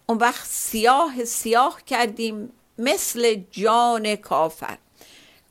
اون 0.06 0.18
وقت 0.18 0.46
سیاه 0.48 1.26
سیاه 1.26 1.82
کردیم 1.86 2.52
مثل 2.78 3.36
جان 3.52 4.16
کافر. 4.16 4.78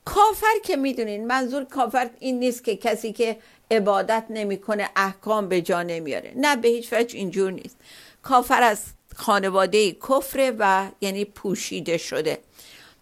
کافر 0.05 0.59
که 0.65 0.77
می‌دونین 0.77 1.27
منظور 1.27 1.65
کافر 1.65 2.11
این 2.21 2.39
نیست 2.39 2.65
که 2.65 2.77
کسی 2.77 3.13
که 3.13 3.39
عبادت 3.71 4.25
نمی‌کنه 4.31 4.91
احکام 4.97 5.49
به 5.49 5.61
جا 5.61 5.83
نمیاره. 5.83 6.33
نه 6.37 6.57
به 6.57 6.69
هیچ 6.69 6.93
وجه 6.93 7.19
اینجور 7.19 7.51
نیست. 7.51 7.77
کافر 8.23 8.63
از 8.63 8.83
خانواده 9.17 9.93
کفره 9.93 10.57
و 10.59 10.89
یعنی 11.01 11.25
پوشیده 11.25 11.99
شده. 11.99 12.39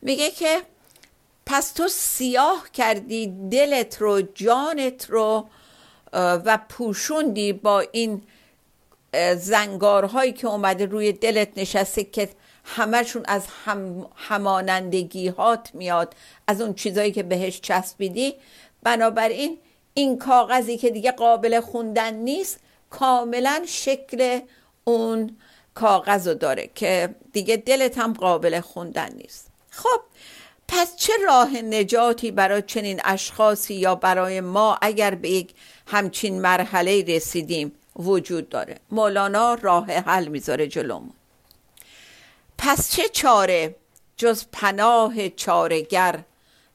میگه 0.03 0.31
که 0.31 0.63
پس 1.47 1.73
تو 1.73 1.89
سیاه 1.89 2.69
کردی 2.73 3.49
دلت 3.51 4.03
رو 4.03 4.23
جانت 4.23 5.11
رو 5.11 5.47
و 6.13 6.59
پوشوندی 6.69 7.53
با 7.53 7.81
این 7.81 8.23
زنگارهایی 9.37 10.33
که 10.33 10.47
اومده 10.47 10.87
روی 10.87 11.13
دلت 11.13 11.49
نشسته 11.57 12.05
که 12.05 12.29
همشون 12.65 13.23
از 13.27 13.47
هم 13.65 14.07
همانندگی 14.17 15.29
هات 15.29 15.71
میاد 15.75 16.15
از 16.47 16.61
اون 16.61 16.75
چیزایی 16.75 17.13
که 17.13 17.23
بهش 17.23 17.61
چسبیدی. 17.61 18.35
بنابراین 18.83 19.59
این 19.95 20.19
کاغذی 20.19 20.79
که 20.79 20.91
دیگه 20.91 21.13
قابل 21.13 21.61
خوندن 21.61 22.15
نیست 22.15 22.61
کاملا 22.91 23.63
شکل 23.67 24.41
اون 24.85 25.37
کاغذ 25.75 26.29
رو 26.29 26.35
داره 26.35 26.71
که 26.75 27.15
دیگه 27.33 27.57
دلت 27.57 27.99
هم 27.99 28.13
قابل 28.13 28.61
خوندن 28.61 29.13
نیست. 29.15 29.52
خب 29.75 30.01
پس 30.69 30.97
چه 30.97 31.13
راه 31.27 31.57
نجاتی 31.57 32.31
برای 32.31 32.63
چنین 32.63 33.01
اشخاصی 33.05 33.75
یا 33.75 33.95
برای 33.95 34.41
ما 34.41 34.79
اگر 34.83 35.15
به 35.15 35.31
یک 35.31 35.55
همچین 35.87 36.41
مرحله 36.41 37.05
رسیدیم 37.05 37.73
وجود 37.97 38.49
داره؟ 38.49 38.79
مولانا 38.91 39.55
راه 39.55 39.93
حل 39.93 40.29
می‌ذاره 40.29 40.67
جلومون. 40.67 41.13
پس 42.59 42.91
چه 42.91 43.09
چاره؟ 43.09 43.75
جز 44.17 44.45
پناه 44.53 45.29
چارگر 45.29 46.25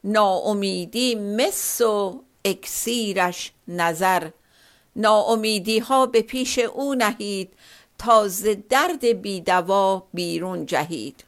ناامیدی 0.04 1.16
مس 1.16 1.82
و 1.82 2.24
اکسیرش 2.46 3.52
نظر. 3.68 4.30
ناامیدی 4.96 5.80
ها 5.80 6.06
به 6.06 6.22
پیش 6.22 6.60
او 6.60 6.96
نهید 6.96 7.54
تازه 7.98 8.56
درد 8.70 9.06
بیدوا 9.06 10.04
بیرون 10.14 10.66
جهید. 10.66 11.24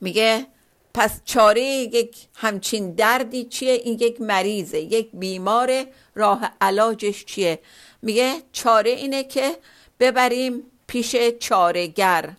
میگه 0.00 0.46
پس 0.94 1.20
چاره 1.24 1.62
یک 1.62 2.16
همچین 2.34 2.92
دردی 2.92 3.44
چیه؟ 3.44 3.72
این 3.72 3.98
یک 4.00 4.20
مریضه 4.20 4.78
یک 4.78 5.08
بیمار 5.12 5.84
راه 6.14 6.52
علاجش 6.60 7.24
چیه؟ 7.24 7.58
میگه 8.02 8.42
چاره 8.52 8.90
اینه 8.90 9.24
که 9.24 9.56
ببریم 10.00 10.62
پیش 10.86 11.16
چارهگر 11.40 12.32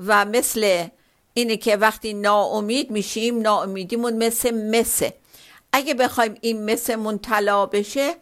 و 0.00 0.24
مثل 0.24 0.86
اینه 1.34 1.56
که 1.56 1.76
وقتی 1.76 2.14
ناامید 2.14 2.90
میشیم 2.90 3.40
ناامیدیمون 3.40 4.12
مثل 4.12 4.50
مسه. 4.50 5.14
اگه 5.72 5.94
بخوایم 5.94 6.34
این 6.40 6.70
مسمون 6.70 7.18
طلا 7.18 7.66
بشه 7.66 8.14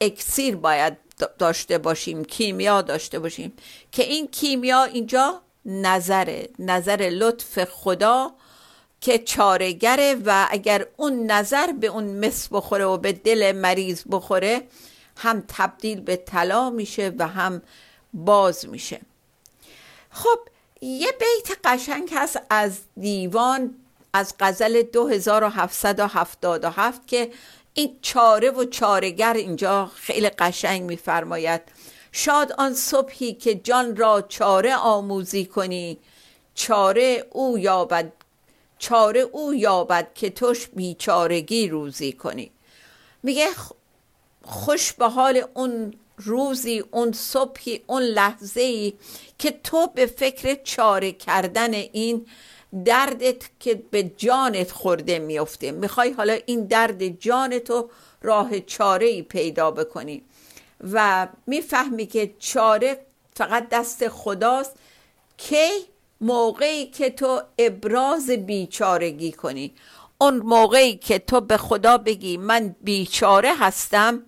اکسیر 0.00 0.56
باید 0.56 0.96
داشته 1.38 1.78
باشیم 1.78 2.24
کیمیا 2.24 2.82
داشته 2.82 3.18
باشیم. 3.18 3.52
که 3.92 4.02
این 4.02 4.28
کیمیا 4.28 4.84
اینجا 4.84 5.42
نظره 5.66 6.48
نظر 6.58 7.10
لطف 7.12 7.64
خدا 7.64 8.32
که 9.00 9.18
چارگره 9.18 10.16
و 10.24 10.46
اگر 10.50 10.86
اون 10.96 11.26
نظر 11.26 11.72
به 11.72 11.86
اون 11.86 12.26
مس 12.26 12.48
بخوره 12.50 12.84
و 12.84 12.96
به 12.96 13.12
دل 13.12 13.52
مریض 13.52 14.02
بخوره 14.10 14.62
هم 15.16 15.44
تبدیل 15.48 16.00
به 16.00 16.16
طلا 16.16 16.70
میشه 16.70 17.12
و 17.18 17.28
هم 17.28 17.62
باز 18.14 18.68
میشه. 18.68 19.00
خب 20.10 20.38
یه 20.80 21.12
بیت 21.12 21.58
قشنگ 21.64 22.10
هست 22.12 22.40
از 22.50 22.78
دیوان 22.96 23.74
از 24.12 24.34
غزل 24.40 24.82
2777 24.82 27.06
که 27.06 27.30
این 27.74 27.98
چاره 28.02 28.50
و 28.50 28.64
چارگر 28.64 29.32
اینجا 29.32 29.90
خیلی 29.94 30.28
قشنگ 30.28 30.82
میفرماید. 30.82 31.62
شاد 32.12 32.52
آن 32.52 32.74
صبحی 32.74 33.32
که 33.32 33.54
جان 33.54 33.96
را 33.96 34.22
چاره 34.22 34.76
آموزی 34.76 35.44
کنی. 35.44 35.98
چاره 36.54 37.26
او 37.30 37.58
یابد 37.58 38.12
چاره 38.78 39.20
او 39.20 39.54
یابد 39.54 40.14
که 40.14 40.30
توش 40.30 40.68
بیچارگی 40.68 41.68
روزی 41.68 42.12
کنی. 42.12 42.50
میگه 43.22 43.48
خوش 44.44 44.92
به 44.92 45.08
حال 45.08 45.44
اون 45.54 45.94
روزی 46.16 46.84
اون 46.90 47.12
صبحی 47.12 47.80
اون 47.86 48.02
لحظه 48.02 48.60
ای 48.60 48.92
که 49.38 49.50
تو 49.64 49.86
به 49.86 50.06
فکر 50.06 50.54
چاره 50.54 51.12
کردن 51.12 51.74
این 51.74 52.26
دردت 52.84 53.42
که 53.60 53.82
به 53.90 54.02
جانت 54.02 54.70
خورده 54.70 55.18
میفته 55.18 55.70
می‌خوای 55.70 56.10
حالا 56.10 56.38
این 56.46 56.64
درد 56.66 57.08
جانتو 57.08 57.90
راه 58.22 58.60
چاره 58.60 59.06
ای 59.06 59.22
پیدا 59.22 59.70
بکنی. 59.70 60.22
و 60.92 61.28
می‌فهمی 61.46 62.06
که 62.06 62.34
چاره 62.38 63.06
فقط 63.34 63.68
دست 63.68 64.08
خداست 64.08 64.76
کی 65.36 65.70
موقعی 66.20 66.86
که 66.86 67.10
تو 67.10 67.42
ابراز 67.58 68.30
بیچارگی 68.30 69.32
کنی. 69.32 69.74
اون 70.18 70.36
موقعی 70.36 70.96
که 70.96 71.18
تو 71.18 71.40
به 71.40 71.56
خدا 71.56 71.98
بگی 71.98 72.36
من 72.36 72.76
بیچاره 72.80 73.54
هستم 73.54 74.22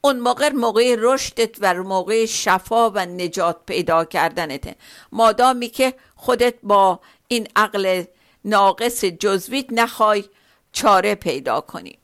اون 0.00 0.18
موقع 0.18 0.48
موقع 0.48 0.96
رشدت 0.98 1.56
و 1.60 1.82
موقع 1.82 2.26
شفا 2.26 2.90
و 2.90 2.98
نجات 2.98 3.56
پیدا 3.66 4.04
کردنته. 4.04 4.76
مادامی 5.12 5.68
که 5.68 5.94
خودت 6.16 6.54
با 6.62 7.00
این 7.28 7.48
عقل 7.56 8.04
ناقص 8.44 9.04
جزویت 9.04 9.66
نخوای 9.72 10.24
چاره 10.72 11.14
پیدا 11.14 11.60
کنی. 11.60 11.98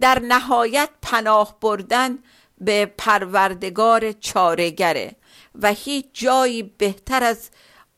در 0.00 0.18
نهایت 0.18 0.90
پناه 1.02 1.56
بردن 1.60 2.18
به 2.60 2.86
پروردگار 2.86 4.12
چارهگره 4.12 5.16
و 5.62 5.72
هیچ 5.72 6.06
جایی 6.12 6.62
بهتر 6.62 7.24
از 7.24 7.50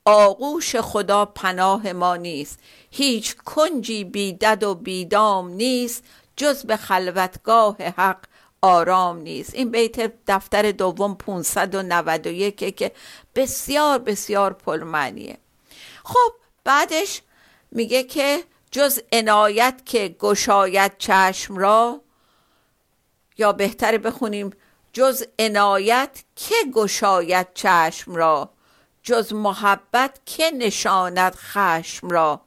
آغوش 0.04 0.76
خدا 0.76 1.24
پناه 1.24 1.92
ما 1.92 2.16
نیست. 2.16 2.58
هیچ 2.90 3.36
کنجی 3.36 4.04
بیدد 4.04 4.62
و 4.62 4.74
بیدام 4.74 5.48
نیست 5.48 6.04
جز 6.36 6.64
به 6.64 6.76
خلوتگاه 6.76 7.76
حق 7.82 8.18
آرام 8.62 9.16
نیست. 9.18 9.54
این 9.54 9.70
بیت 9.70 10.12
دفتر 10.26 10.70
دوم 10.70 11.14
591 11.14 12.76
که 12.76 12.92
بسیار 13.34 13.98
بسیار 13.98 14.52
پرمعنیه. 14.52 15.38
خب 16.04 16.32
بعدش 16.64 17.22
میگه 17.70 18.02
که 18.02 18.44
جز 18.70 19.00
عنایت 19.12 19.82
که 19.84 20.16
گشایت 20.18 20.92
چشم 20.98 21.56
را 21.56 22.00
یا 23.38 23.52
بهتره 23.52 23.98
بخونیم 23.98 24.50
جز 24.92 25.24
عنایت 25.38 26.22
که 26.36 26.54
گشایت 26.72 27.48
چشم 27.54 28.14
را؟ 28.14 28.50
جز 29.02 29.32
محبت 29.32 30.20
که 30.26 30.50
نشاند 30.50 31.34
خشم 31.34 32.08
را؟ 32.08 32.40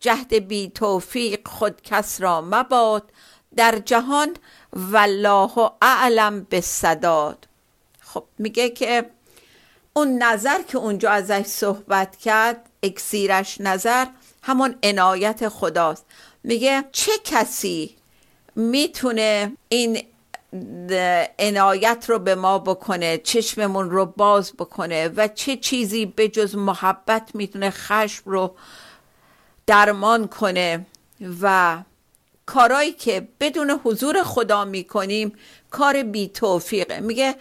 جهد 0.00 0.34
بی 0.34 0.70
توفیق 0.74 1.48
خود 1.48 1.82
کس 1.82 2.20
را 2.20 2.40
مباد 2.40 3.12
در 3.56 3.78
جهان 3.78 4.36
والله 4.72 5.70
اعلم 5.82 6.46
به 6.50 6.60
صداد 6.60 7.48
خب 8.00 8.24
میگه 8.38 8.70
که 8.70 9.10
اون 9.92 10.22
نظر 10.22 10.62
که 10.62 10.78
اونجا 10.78 11.10
ازش 11.10 11.42
صحبت 11.42 12.16
کرد 12.16 12.70
اکسیرش 12.82 13.60
نظر 13.60 14.06
همون 14.42 14.74
عنایت 14.82 15.48
خداست. 15.48 16.06
میگه 16.44 16.84
چه 16.92 17.12
کسی 17.24 17.96
می‌تونه 18.56 19.52
این 19.68 20.02
عنایت 21.38 22.04
رو 22.08 22.18
به 22.18 22.34
ما 22.34 22.58
بکنه 22.58 23.18
چشممون 23.18 23.90
رو 23.90 24.06
باز 24.06 24.52
بکنه 24.52 25.08
و 25.08 25.28
چه 25.28 25.56
چیزی 25.56 26.06
به 26.06 26.28
جز 26.28 26.54
محبت 26.54 27.30
می‌تونه 27.34 27.70
خشم 27.70 28.22
رو 28.30 28.54
درمان 29.66 30.28
کنه 30.28 30.86
و 31.42 31.78
کارایی 32.46 32.92
که 32.92 33.28
بدون 33.40 33.80
حضور 33.84 34.22
خدا 34.22 34.64
می‌کنیم 34.64 35.32
کار 35.70 36.02
بی 36.02 36.28
توفیقه 36.28 37.00
میگه 37.00 37.34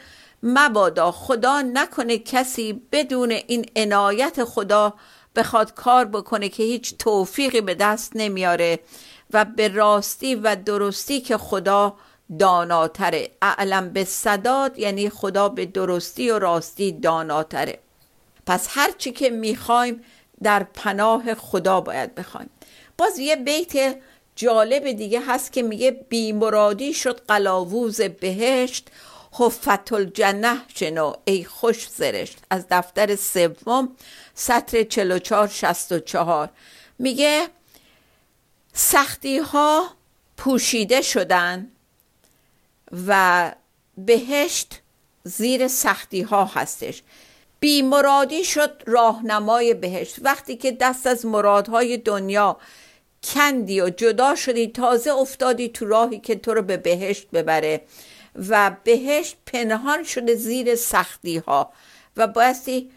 مبادا 0.44 1.12
خدا 1.12 1.62
نکنه 1.62 2.18
کسی 2.18 2.82
بدون 2.92 3.32
این 3.32 3.66
عنایت 3.76 4.44
خدا 4.44 4.94
بخواد 5.36 5.74
کار 5.74 6.06
بکنه 6.06 6.50
که 6.50 6.64
هیچ 6.64 6.98
توفیقی 6.98 7.62
به 7.62 7.76
دست 7.76 8.12
نمیاره 8.16 8.80
و 9.34 9.46
به 9.46 9.68
راستی 9.68 10.36
و 10.36 10.56
درستی 10.56 11.22
که 11.22 11.38
خدا 11.38 11.96
داناتره 12.40 13.32
اعلم 13.42 13.90
به 13.90 14.04
صداد 14.04 14.80
یعنی 14.80 15.10
خدا 15.10 15.50
به 15.50 15.66
درستی 15.66 16.30
و 16.30 16.40
راستی 16.40 16.92
داناتره. 16.92 17.80
پس 18.46 18.68
هرچی 18.70 19.12
که 19.12 19.30
می‌خوایم 19.30 20.04
در 20.44 20.64
پناه 20.64 21.34
خدا 21.34 21.82
باید 21.82 22.16
بخوایم. 22.16 22.50
باز 22.98 23.20
یه 23.20 23.36
بیت 23.36 23.98
جالب 24.36 24.92
دیگه 24.92 25.22
هست 25.28 25.54
که 25.54 25.62
میگه 25.62 25.92
بیمرادی 25.92 26.94
شد 26.94 27.22
قلاووز 27.28 28.02
بهشت 28.02 28.90
حفت 29.32 29.94
الجنه 29.94 30.58
شنو 30.76 31.14
ای 31.26 31.44
خوش 31.44 31.90
زرشت. 31.90 32.38
از 32.50 32.66
دفتر 32.72 33.16
سوم 33.16 33.96
سطر 34.34 34.84
44 34.84 35.48
64 35.48 36.50
میگه 37.00 37.48
سختی 38.74 39.38
ها 39.38 39.90
پوشیده 40.38 41.02
شدن 41.02 41.72
و 43.08 43.52
بهشت 43.98 44.82
زیر 45.24 45.68
سختی 45.68 46.22
ها 46.22 46.46
هستش 46.46 47.04
بیمرادی 47.60 48.44
شد 48.44 48.84
راهنمای 48.86 49.74
بهشت. 49.74 50.16
وقتی 50.22 50.56
که 50.56 50.72
دست 50.72 51.08
از 51.08 51.26
مرادهای 51.26 51.98
دنیا 51.98 52.58
کندی 53.24 53.82
و 53.82 53.90
جدا 53.90 54.36
شدی 54.36 54.68
تازه 54.68 55.12
افتادی 55.12 55.70
تو 55.70 55.86
راهی 55.86 56.20
که 56.20 56.36
تو 56.36 56.54
رو 56.54 56.62
به 56.62 56.78
بهشت 56.78 57.30
ببره 57.30 57.82
و 58.50 58.72
بهشت 58.84 59.38
پنهان 59.46 60.04
شده 60.04 60.36
زیر 60.36 60.76
سختی 60.76 61.38
ها 61.38 61.72
و 62.18 62.28
بایستی 62.28 62.92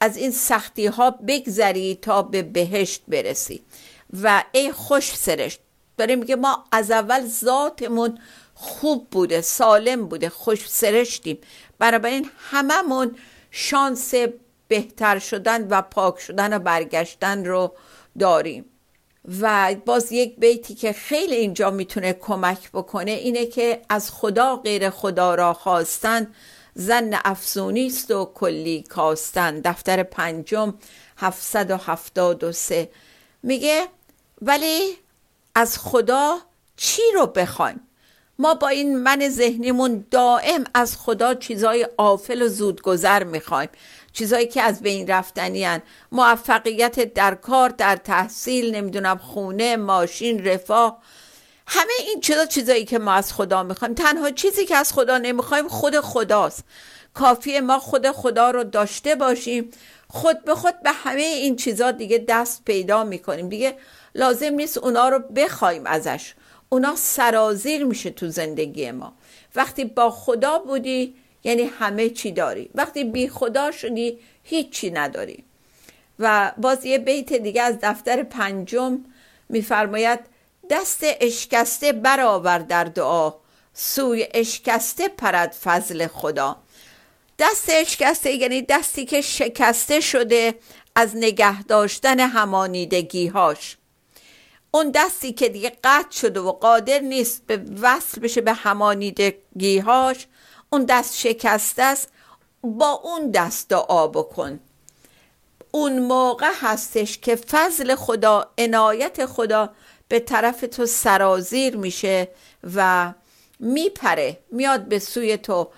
از 0.00 0.16
این 0.16 0.30
سختی 0.30 0.86
ها 0.86 1.10
بگذری 1.10 1.98
تا 2.02 2.22
به 2.22 2.42
بهشت 2.42 3.02
برسی. 3.08 3.62
و 4.22 4.44
ای 4.52 4.72
خوش 4.72 5.16
سرشت 5.16 5.60
داره 5.96 6.16
میگه 6.16 6.36
ما 6.36 6.64
از 6.72 6.90
اول 6.90 7.26
ذاتمون 7.26 8.18
خوب 8.60 9.06
بوده 9.10 9.40
سالم 9.40 10.08
بوده 10.08 10.28
خوش 10.28 10.68
سرشتیم. 10.68 11.38
بنابراین 11.78 12.30
هممون 12.50 13.16
شانس 13.50 14.14
بهتر 14.68 15.18
شدن 15.18 15.68
و 15.70 15.82
پاک 15.82 16.20
شدن 16.20 16.56
و 16.56 16.58
برگشتن 16.58 17.44
رو 17.44 17.72
داریم. 18.18 18.64
و 19.40 19.74
باز 19.86 20.12
یک 20.12 20.36
بیتی 20.36 20.74
که 20.74 20.92
خیلی 20.92 21.34
اینجا 21.34 21.70
می‌تونه 21.70 22.12
کمک 22.12 22.70
بکنه 22.72 23.10
اینه 23.10 23.46
که 23.46 23.82
از 23.88 24.10
خدا 24.10 24.56
غیر 24.56 24.90
خدا 24.90 25.34
را 25.34 25.52
خواستن 25.52 26.34
زن 26.74 27.18
افزونی 27.24 27.86
است 27.86 28.10
و 28.10 28.32
کلی 28.34 28.82
کاستن. 28.82 29.60
دفتر 29.60 30.02
پنجم 30.02 30.74
773 31.16 32.90
میگه 33.42 33.88
ولی 34.42 34.96
از 35.54 35.78
خدا 35.78 36.38
چی 36.76 37.02
رو 37.14 37.26
بخوایم؟ 37.26 37.87
ما 38.40 38.54
با 38.54 38.68
این 38.68 38.98
من 38.98 39.28
ذهنیمون 39.28 40.06
دائم 40.10 40.64
از 40.74 40.96
خدا 40.96 41.34
چیزای 41.34 41.88
آفل 41.96 42.42
و 42.42 42.48
زودگذر 42.48 43.24
می‌خوایم. 43.24 43.68
چیزایی 44.12 44.46
که 44.46 44.62
از 44.62 44.80
بین 44.82 45.06
رفتنی 45.06 45.64
هن. 45.64 45.82
موفقیت 46.12 47.14
در 47.14 47.34
کار 47.34 47.68
در 47.68 47.96
تحصیل 47.96 48.74
نمی‌دونم 48.74 49.18
خونه 49.18 49.76
ماشین 49.76 50.44
رفاه. 50.44 51.02
همه 51.66 51.92
این 52.06 52.20
چیزا 52.20 52.46
چیزایی 52.46 52.84
که 52.84 52.98
ما 52.98 53.12
از 53.12 53.32
خدا 53.32 53.62
می‌خوایم. 53.62 53.94
تنها 53.94 54.30
چیزی 54.30 54.66
که 54.66 54.76
از 54.76 54.92
خدا 54.92 55.18
نمی‌خوایم 55.18 55.68
خود 55.68 56.00
خداست. 56.00 56.64
کافیه 57.14 57.60
ما 57.60 57.78
خود 57.78 58.10
خدا 58.10 58.50
رو 58.50 58.64
داشته 58.64 59.14
باشیم. 59.14 59.70
خود 60.08 60.44
به 60.44 60.54
خود 60.54 60.82
به 60.82 60.90
همه 60.92 61.22
این 61.22 61.56
چیزا 61.56 61.90
دیگه 61.90 62.24
دست 62.28 62.64
پیدا 62.64 63.04
می‌کنیم. 63.04 63.48
دیگه 63.48 63.76
لازم 64.14 64.54
نیست 64.54 64.78
اونا 64.78 65.08
رو 65.08 65.18
بخوایم 65.18 65.86
ازش. 65.86 66.34
اونا 66.68 66.96
سرازیر 66.96 67.84
میشه 67.84 68.10
تو 68.10 68.28
زندگی 68.28 68.90
ما. 68.90 69.12
وقتی 69.54 69.84
با 69.84 70.10
خدا 70.10 70.58
بودی 70.58 71.14
یعنی 71.44 71.62
همه 71.62 72.10
چی 72.10 72.32
داری. 72.32 72.70
وقتی 72.74 73.04
بی 73.04 73.28
خدا 73.28 73.70
شدی 73.70 74.18
هیچی 74.42 74.90
نداری. 74.90 75.44
و 76.18 76.52
باز 76.56 76.84
یه 76.84 76.98
بیت 76.98 77.32
دیگه 77.32 77.62
از 77.62 77.78
دفتر 77.82 78.22
پنجم 78.22 79.04
میفرماید 79.48 80.20
دست 80.70 81.00
اشکسته 81.20 81.92
برآور 81.92 82.58
در 82.58 82.84
دعا 82.84 83.34
سوی 83.74 84.28
اشکسته 84.34 85.08
پرد 85.08 85.52
فضل 85.52 86.06
خدا. 86.06 86.56
دست 87.38 87.70
اشکسته 87.72 88.32
یعنی 88.32 88.62
دستی 88.62 89.04
که 89.04 89.20
شکسته 89.20 90.00
شده 90.00 90.54
از 90.94 91.16
نگه 91.16 91.62
داشتن 91.62 92.20
همانیدگیهاش. 92.20 93.76
اون 94.70 94.90
دستی 94.94 95.32
که 95.32 95.48
دیگه 95.48 95.72
قطع 95.84 96.10
شده 96.10 96.40
و 96.40 96.52
قادر 96.52 96.98
نیست 96.98 97.46
به 97.46 97.64
وصل 97.80 98.20
بشه 98.20 98.40
به 98.40 98.52
همانیدگیهاش 98.52 100.26
اون 100.70 100.84
دست 100.84 101.16
شکسته 101.16 101.82
است 101.82 102.08
با 102.62 102.90
اون 103.04 103.30
دست 103.30 103.68
دعا 103.68 104.08
بکن. 104.08 104.60
اون 105.70 105.98
موقع 105.98 106.52
هستش 106.60 107.18
که 107.18 107.36
فضل 107.36 107.94
خدا 107.94 108.50
عنایت 108.58 109.26
خدا 109.26 109.70
به 110.08 110.20
طرف 110.20 110.60
تو 110.60 110.86
سرازیر 110.86 111.76
میشه 111.76 112.28
و 112.74 113.12
میپره 113.60 114.38
میاد 114.52 114.84
به 114.84 114.98
سوی 114.98 115.36
تو. 115.36 115.68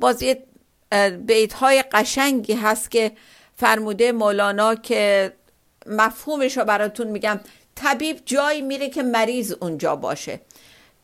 باز 0.00 0.22
یه 0.22 0.42
بیت 1.26 1.52
های 1.52 1.82
قشنگی 1.82 2.52
هست 2.52 2.90
که 2.90 3.12
فرموده 3.56 4.12
مولانا 4.12 4.74
که 4.74 5.32
مفهومش 5.86 6.58
رو 6.58 6.64
براتون 6.64 7.06
میگم. 7.06 7.40
طبیب 7.76 8.20
جایی 8.24 8.62
میره 8.62 8.88
که 8.88 9.02
مریض 9.02 9.52
اونجا 9.60 9.96
باشه. 9.96 10.40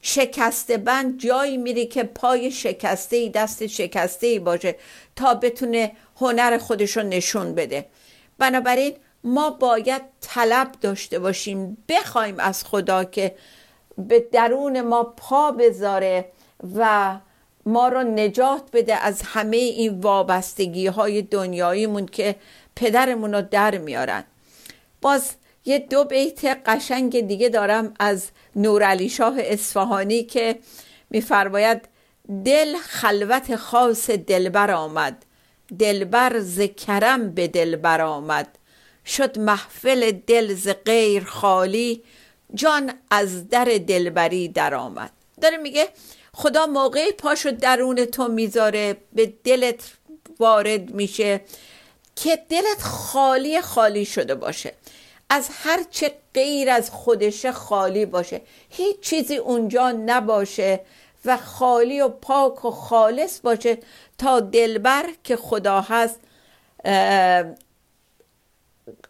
شکسته 0.02 0.76
بند 0.76 1.20
جایی 1.20 1.56
میره 1.56 1.86
که 1.86 2.02
پای 2.02 2.50
شکسته 2.50 3.16
ای 3.16 3.28
دست 3.28 3.66
شکسته 3.66 4.26
ای 4.26 4.38
باشه 4.38 4.76
تا 5.16 5.34
بتونه 5.34 5.92
هنر 6.16 6.58
خودش 6.58 6.96
رو 6.96 7.02
نشون 7.02 7.54
بده. 7.54 7.86
بنابراین 8.38 8.94
ما 9.24 9.50
باید 9.50 10.02
طلب 10.20 10.72
داشته 10.80 11.18
باشیم 11.18 11.84
بخوایم 11.88 12.34
از 12.38 12.64
خدا 12.64 13.04
که 13.04 13.34
به 13.98 14.20
درون 14.32 14.80
ما 14.80 15.04
پا 15.04 15.52
بذاره 15.52 16.32
و 16.76 17.18
ما 17.66 17.88
را 17.88 18.02
نجات 18.02 18.62
بده 18.72 18.94
از 18.94 19.22
همه 19.22 19.56
این 19.56 20.00
وابستگی 20.00 20.86
های 20.86 21.22
دنیاییمون 21.22 22.06
که 22.06 22.36
پدرمون 22.76 23.34
رو 23.34 23.42
در 23.42 23.78
میارن. 23.78 24.24
باز 25.00 25.34
یه 25.64 25.78
دو 25.78 26.04
بیت 26.04 26.44
قشنگ 26.44 27.20
دیگه 27.20 27.48
دارم 27.48 27.94
از 27.98 28.28
نورعلی 28.56 29.08
شاه 29.08 29.34
اصفهانی 29.38 30.22
که 30.22 30.58
میفرماید 31.10 31.88
دل 32.44 32.76
خلوت 32.76 33.56
خاص 33.56 34.10
دلبر 34.10 34.70
آمد 34.70 35.24
دلبر 35.78 36.38
ز 36.38 36.60
کرم 36.60 37.30
به 37.30 37.48
دلبر 37.48 38.00
آمد. 38.00 38.58
شد 39.06 39.38
محفل 39.38 40.10
دل 40.10 40.54
ز 40.54 40.68
غیر 40.84 41.24
خالی 41.24 42.02
جان 42.54 42.92
از 43.10 43.48
در 43.48 43.64
دلبری 43.64 44.48
در 44.48 44.74
آمد. 44.74 45.10
داره 45.40 45.56
میگه 45.56 45.88
خدا 46.32 46.66
موقعی 46.66 47.12
پاشو 47.12 47.50
درون 47.50 48.04
تو 48.04 48.28
می‌ذاره 48.28 48.96
به 49.12 49.32
دلت 49.44 49.92
وارد 50.38 50.90
میشه 50.90 51.40
که 52.16 52.38
دلت 52.48 52.82
خالی 52.82 53.60
خالی 53.60 54.04
شده 54.04 54.34
باشه. 54.34 54.74
از 55.30 55.48
هر 55.52 55.80
چه 55.90 56.14
غیر 56.34 56.70
از 56.70 56.90
خودشه 56.90 57.52
خالی 57.52 58.06
باشه. 58.06 58.40
هیچ 58.70 59.00
چیزی 59.00 59.36
اونجا 59.36 59.90
نباشه 59.90 60.80
و 61.24 61.36
خالی 61.36 62.00
و 62.00 62.08
پاک 62.08 62.64
و 62.64 62.70
خالص 62.70 63.40
باشه 63.40 63.78
تا 64.18 64.40
دلبر 64.40 65.04
که 65.24 65.36
خدا 65.36 65.80
هست 65.80 66.20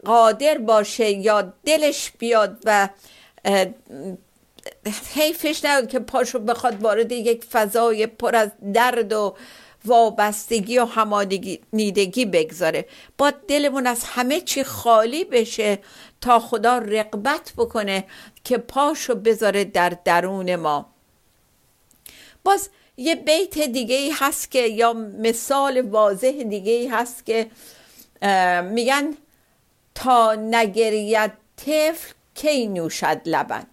قادر 0.05 0.59
باشه 0.59 1.11
یا 1.11 1.53
دلش 1.65 2.13
بیاد 2.19 2.59
و 2.65 2.89
حیفش 5.15 5.65
نبود 5.65 5.89
که 5.89 5.99
پاشو 5.99 6.39
بخواد 6.39 6.83
وارد 6.83 7.13
یک 7.13 7.45
فضای 7.45 8.07
پر 8.07 8.37
از 8.37 8.51
درد 8.75 9.13
و 9.13 9.37
وابستگی 9.85 10.79
و 10.79 10.85
همانیدگی 10.85 12.25
بگذاره. 12.25 12.87
با 13.19 13.33
دلمون 13.49 13.87
از 13.87 14.05
همه 14.05 14.41
چی 14.41 14.65
خالی 14.65 15.25
بشه 15.25 15.79
تا 16.21 16.39
خدا 16.39 16.79
رقبت 16.79 17.53
بکنه 17.57 18.05
که 18.45 18.59
پاشو 18.59 19.15
بذاره 19.15 19.65
در 19.65 19.97
درون 20.05 20.57
ما. 20.57 20.87
باز 22.45 22.69
یه 22.97 23.15
بیت 23.15 23.59
دیگه 23.59 23.97
ای 23.97 24.11
هست 24.11 24.51
که 24.51 24.59
یا 24.59 24.93
مثال 24.93 25.81
واضح 25.81 26.43
دیگه 26.49 26.73
ای 26.73 26.87
هست 26.89 27.27
که 27.27 27.51
میگن 28.63 29.15
تا 29.95 30.35
نگرید 30.35 31.33
طفل 31.57 32.13
کی 32.35 32.67
نوشد 32.67 33.21
لبن؟ 33.27 33.67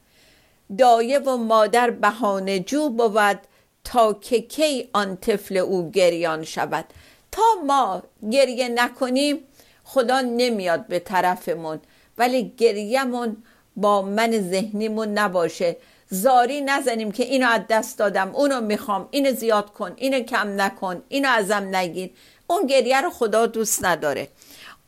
دایه 0.78 1.20
و 1.20 1.38
مادر 1.38 1.90
بهانه 1.90 2.60
جو 2.60 2.90
بود 2.90 3.40
تا 3.84 4.14
که 4.14 4.42
کی 4.42 4.90
آن 4.94 5.18
طفل 5.18 5.58
او 5.58 5.92
گریان 5.92 6.44
شود؟ 6.44 6.86
تا 7.32 7.44
ما 7.66 8.04
گریه 8.32 8.70
نکنیم 8.70 9.40
خدا 9.84 10.22
نمیاد 10.22 10.88
به 10.88 11.00
طرفمون. 11.00 11.80
ولی 12.17 12.53
گریهمون 12.58 13.38
با 13.75 14.01
من 14.01 14.49
ذهنیمون 14.49 15.08
نباشه. 15.08 15.77
زاری 16.10 16.62
نزنیم 16.62 17.12
که 17.12 17.23
اینو 17.23 17.47
از 17.47 17.62
دست 17.69 17.97
دادم. 17.97 18.36
اونو 18.36 18.62
می‌خوام. 18.62 19.08
اینو 19.12 19.32
زیاد 19.32 19.73
کن. 19.73 19.93
اینو 19.95 20.19
کم 20.19 20.62
نکن. 20.62 21.03
اینو 21.08 21.30
ازم 21.30 21.75
نگیر. 21.75 22.10
اون 22.47 22.67
گریه 22.67 23.01
رو 23.01 23.10
خدا 23.10 23.45
دوست 23.45 23.86
نداره. 23.86 24.27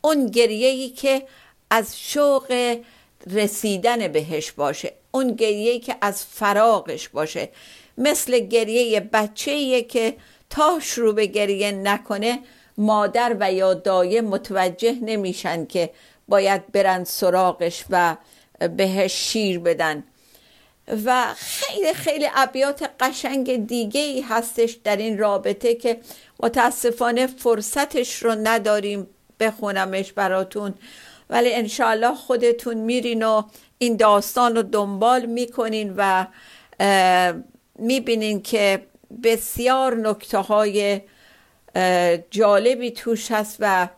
اون 0.00 0.26
گریه 0.26 0.68
ای 0.68 0.88
که 0.88 1.22
از 1.70 2.00
شوق 2.00 2.76
رسیدن 3.26 4.08
بهش 4.08 4.52
باشه. 4.52 4.92
اون 5.10 5.32
گریه 5.32 5.78
که 5.78 5.96
از 6.00 6.24
فراغش 6.24 7.08
باشه. 7.08 7.48
مثل 7.98 8.38
گریه 8.38 9.00
بچه 9.00 9.82
که 9.82 10.16
تا 10.50 10.78
شروع 10.82 11.14
به 11.14 11.26
گریه 11.26 11.72
نکنه 11.72 12.38
مادر 12.78 13.36
و 13.40 13.52
یا 13.52 13.74
دایه 13.74 14.20
متوجه 14.20 14.92
نمیشن 15.02 15.66
که 15.66 15.90
باید 16.30 16.72
برن 16.72 17.04
سراغش 17.04 17.84
و 17.90 18.16
بهش 18.76 19.12
شیر 19.12 19.58
بدن. 19.58 20.04
و 21.04 21.34
خیلی 21.36 21.94
خیلی 21.94 22.28
ابیات 22.34 22.90
قشنگ 23.00 23.66
دیگه 23.66 24.00
ای 24.00 24.20
هستش 24.20 24.72
در 24.72 24.96
این 24.96 25.18
رابطه 25.18 25.74
که 25.74 26.00
متاسفانه 26.42 27.26
فرصتش 27.26 28.22
رو 28.22 28.34
نداریم 28.42 29.06
بخونمش 29.40 30.12
براتون. 30.12 30.74
ولی 31.30 31.54
انشاءالله 31.54 32.14
خودتون 32.14 32.76
میرین 32.76 33.22
و 33.22 33.42
این 33.78 33.96
داستان 33.96 34.56
رو 34.56 34.62
دنبال 34.62 35.26
می‌کنین 35.26 35.94
و 35.96 36.26
می‌بینین 37.78 38.42
که 38.42 38.86
بسیار 39.22 39.96
نکته 39.96 40.38
های 40.38 41.00
جالبی 42.30 42.90
توش 42.90 43.30
هست 43.30 43.56
و 43.60 43.88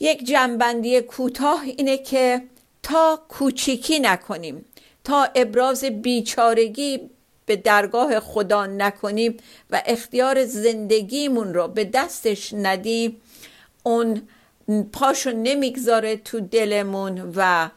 یک 0.00 0.24
جنبندی 0.24 1.00
کوتاه 1.00 1.62
اینه 1.62 1.98
که 1.98 2.42
تا 2.82 3.20
کوچیکی 3.28 3.98
نکنیم 3.98 4.64
تا 5.04 5.28
ابراز 5.34 5.84
بیچارگی 5.84 7.10
به 7.46 7.56
درگاه 7.56 8.20
خدا 8.20 8.66
نکنیم 8.66 9.36
و 9.70 9.82
اختیار 9.86 10.44
زندگیمون 10.44 11.54
رو 11.54 11.68
به 11.68 11.84
دستش 11.84 12.54
ندیم 12.54 13.20
اون 13.82 14.28
پاشو 14.92 15.30
نمی‌گذاره 15.30 16.16
تو 16.16 16.40
دلمون 16.40 17.32
و 17.36 17.70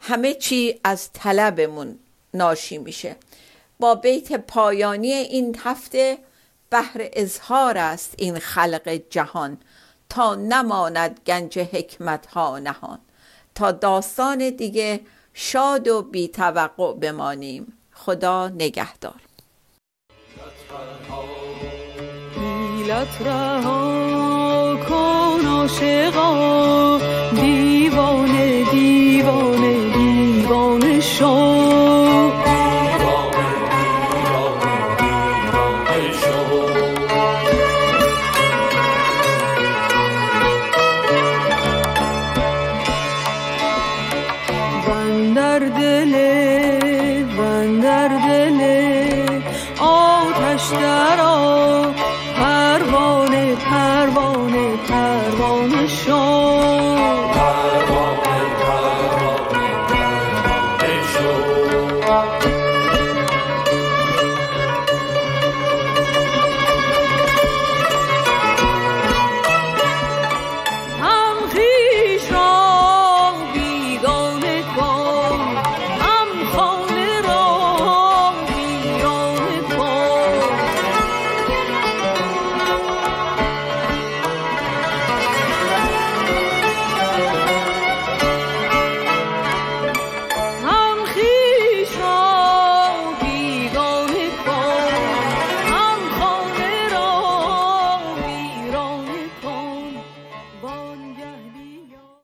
همه 0.00 0.34
چی 0.34 0.80
از 0.84 1.12
طلبمون 1.12 1.98
ناشی 2.34 2.78
میشه. 2.78 3.16
با 3.80 3.94
بیت 3.94 4.32
پایانی 4.32 5.12
این 5.12 5.56
هفته 5.64 6.18
بهر 6.70 7.08
اظهار 7.12 7.78
است 7.78 8.14
این 8.16 8.38
خلق 8.38 9.00
جهان. 9.10 9.58
تا 10.08 10.34
نماند 10.34 11.20
گنج 11.26 11.58
حکمت 11.58 12.26
ها 12.26 12.58
نهان. 12.58 12.98
تا 13.54 13.72
داستان 13.72 14.50
دیگه 14.50 15.00
شاد 15.34 15.88
و 15.88 16.02
بی 16.02 16.28
توقع 16.28 16.94
بمانیم. 16.94 17.72
خدا 17.92 18.48
نگهدار. 18.48 19.20
دیوانه 27.34 28.70
دیوانه 28.70 29.92
دیوانه 29.92 31.00
شو. 31.00 31.67
başlar 50.72 51.18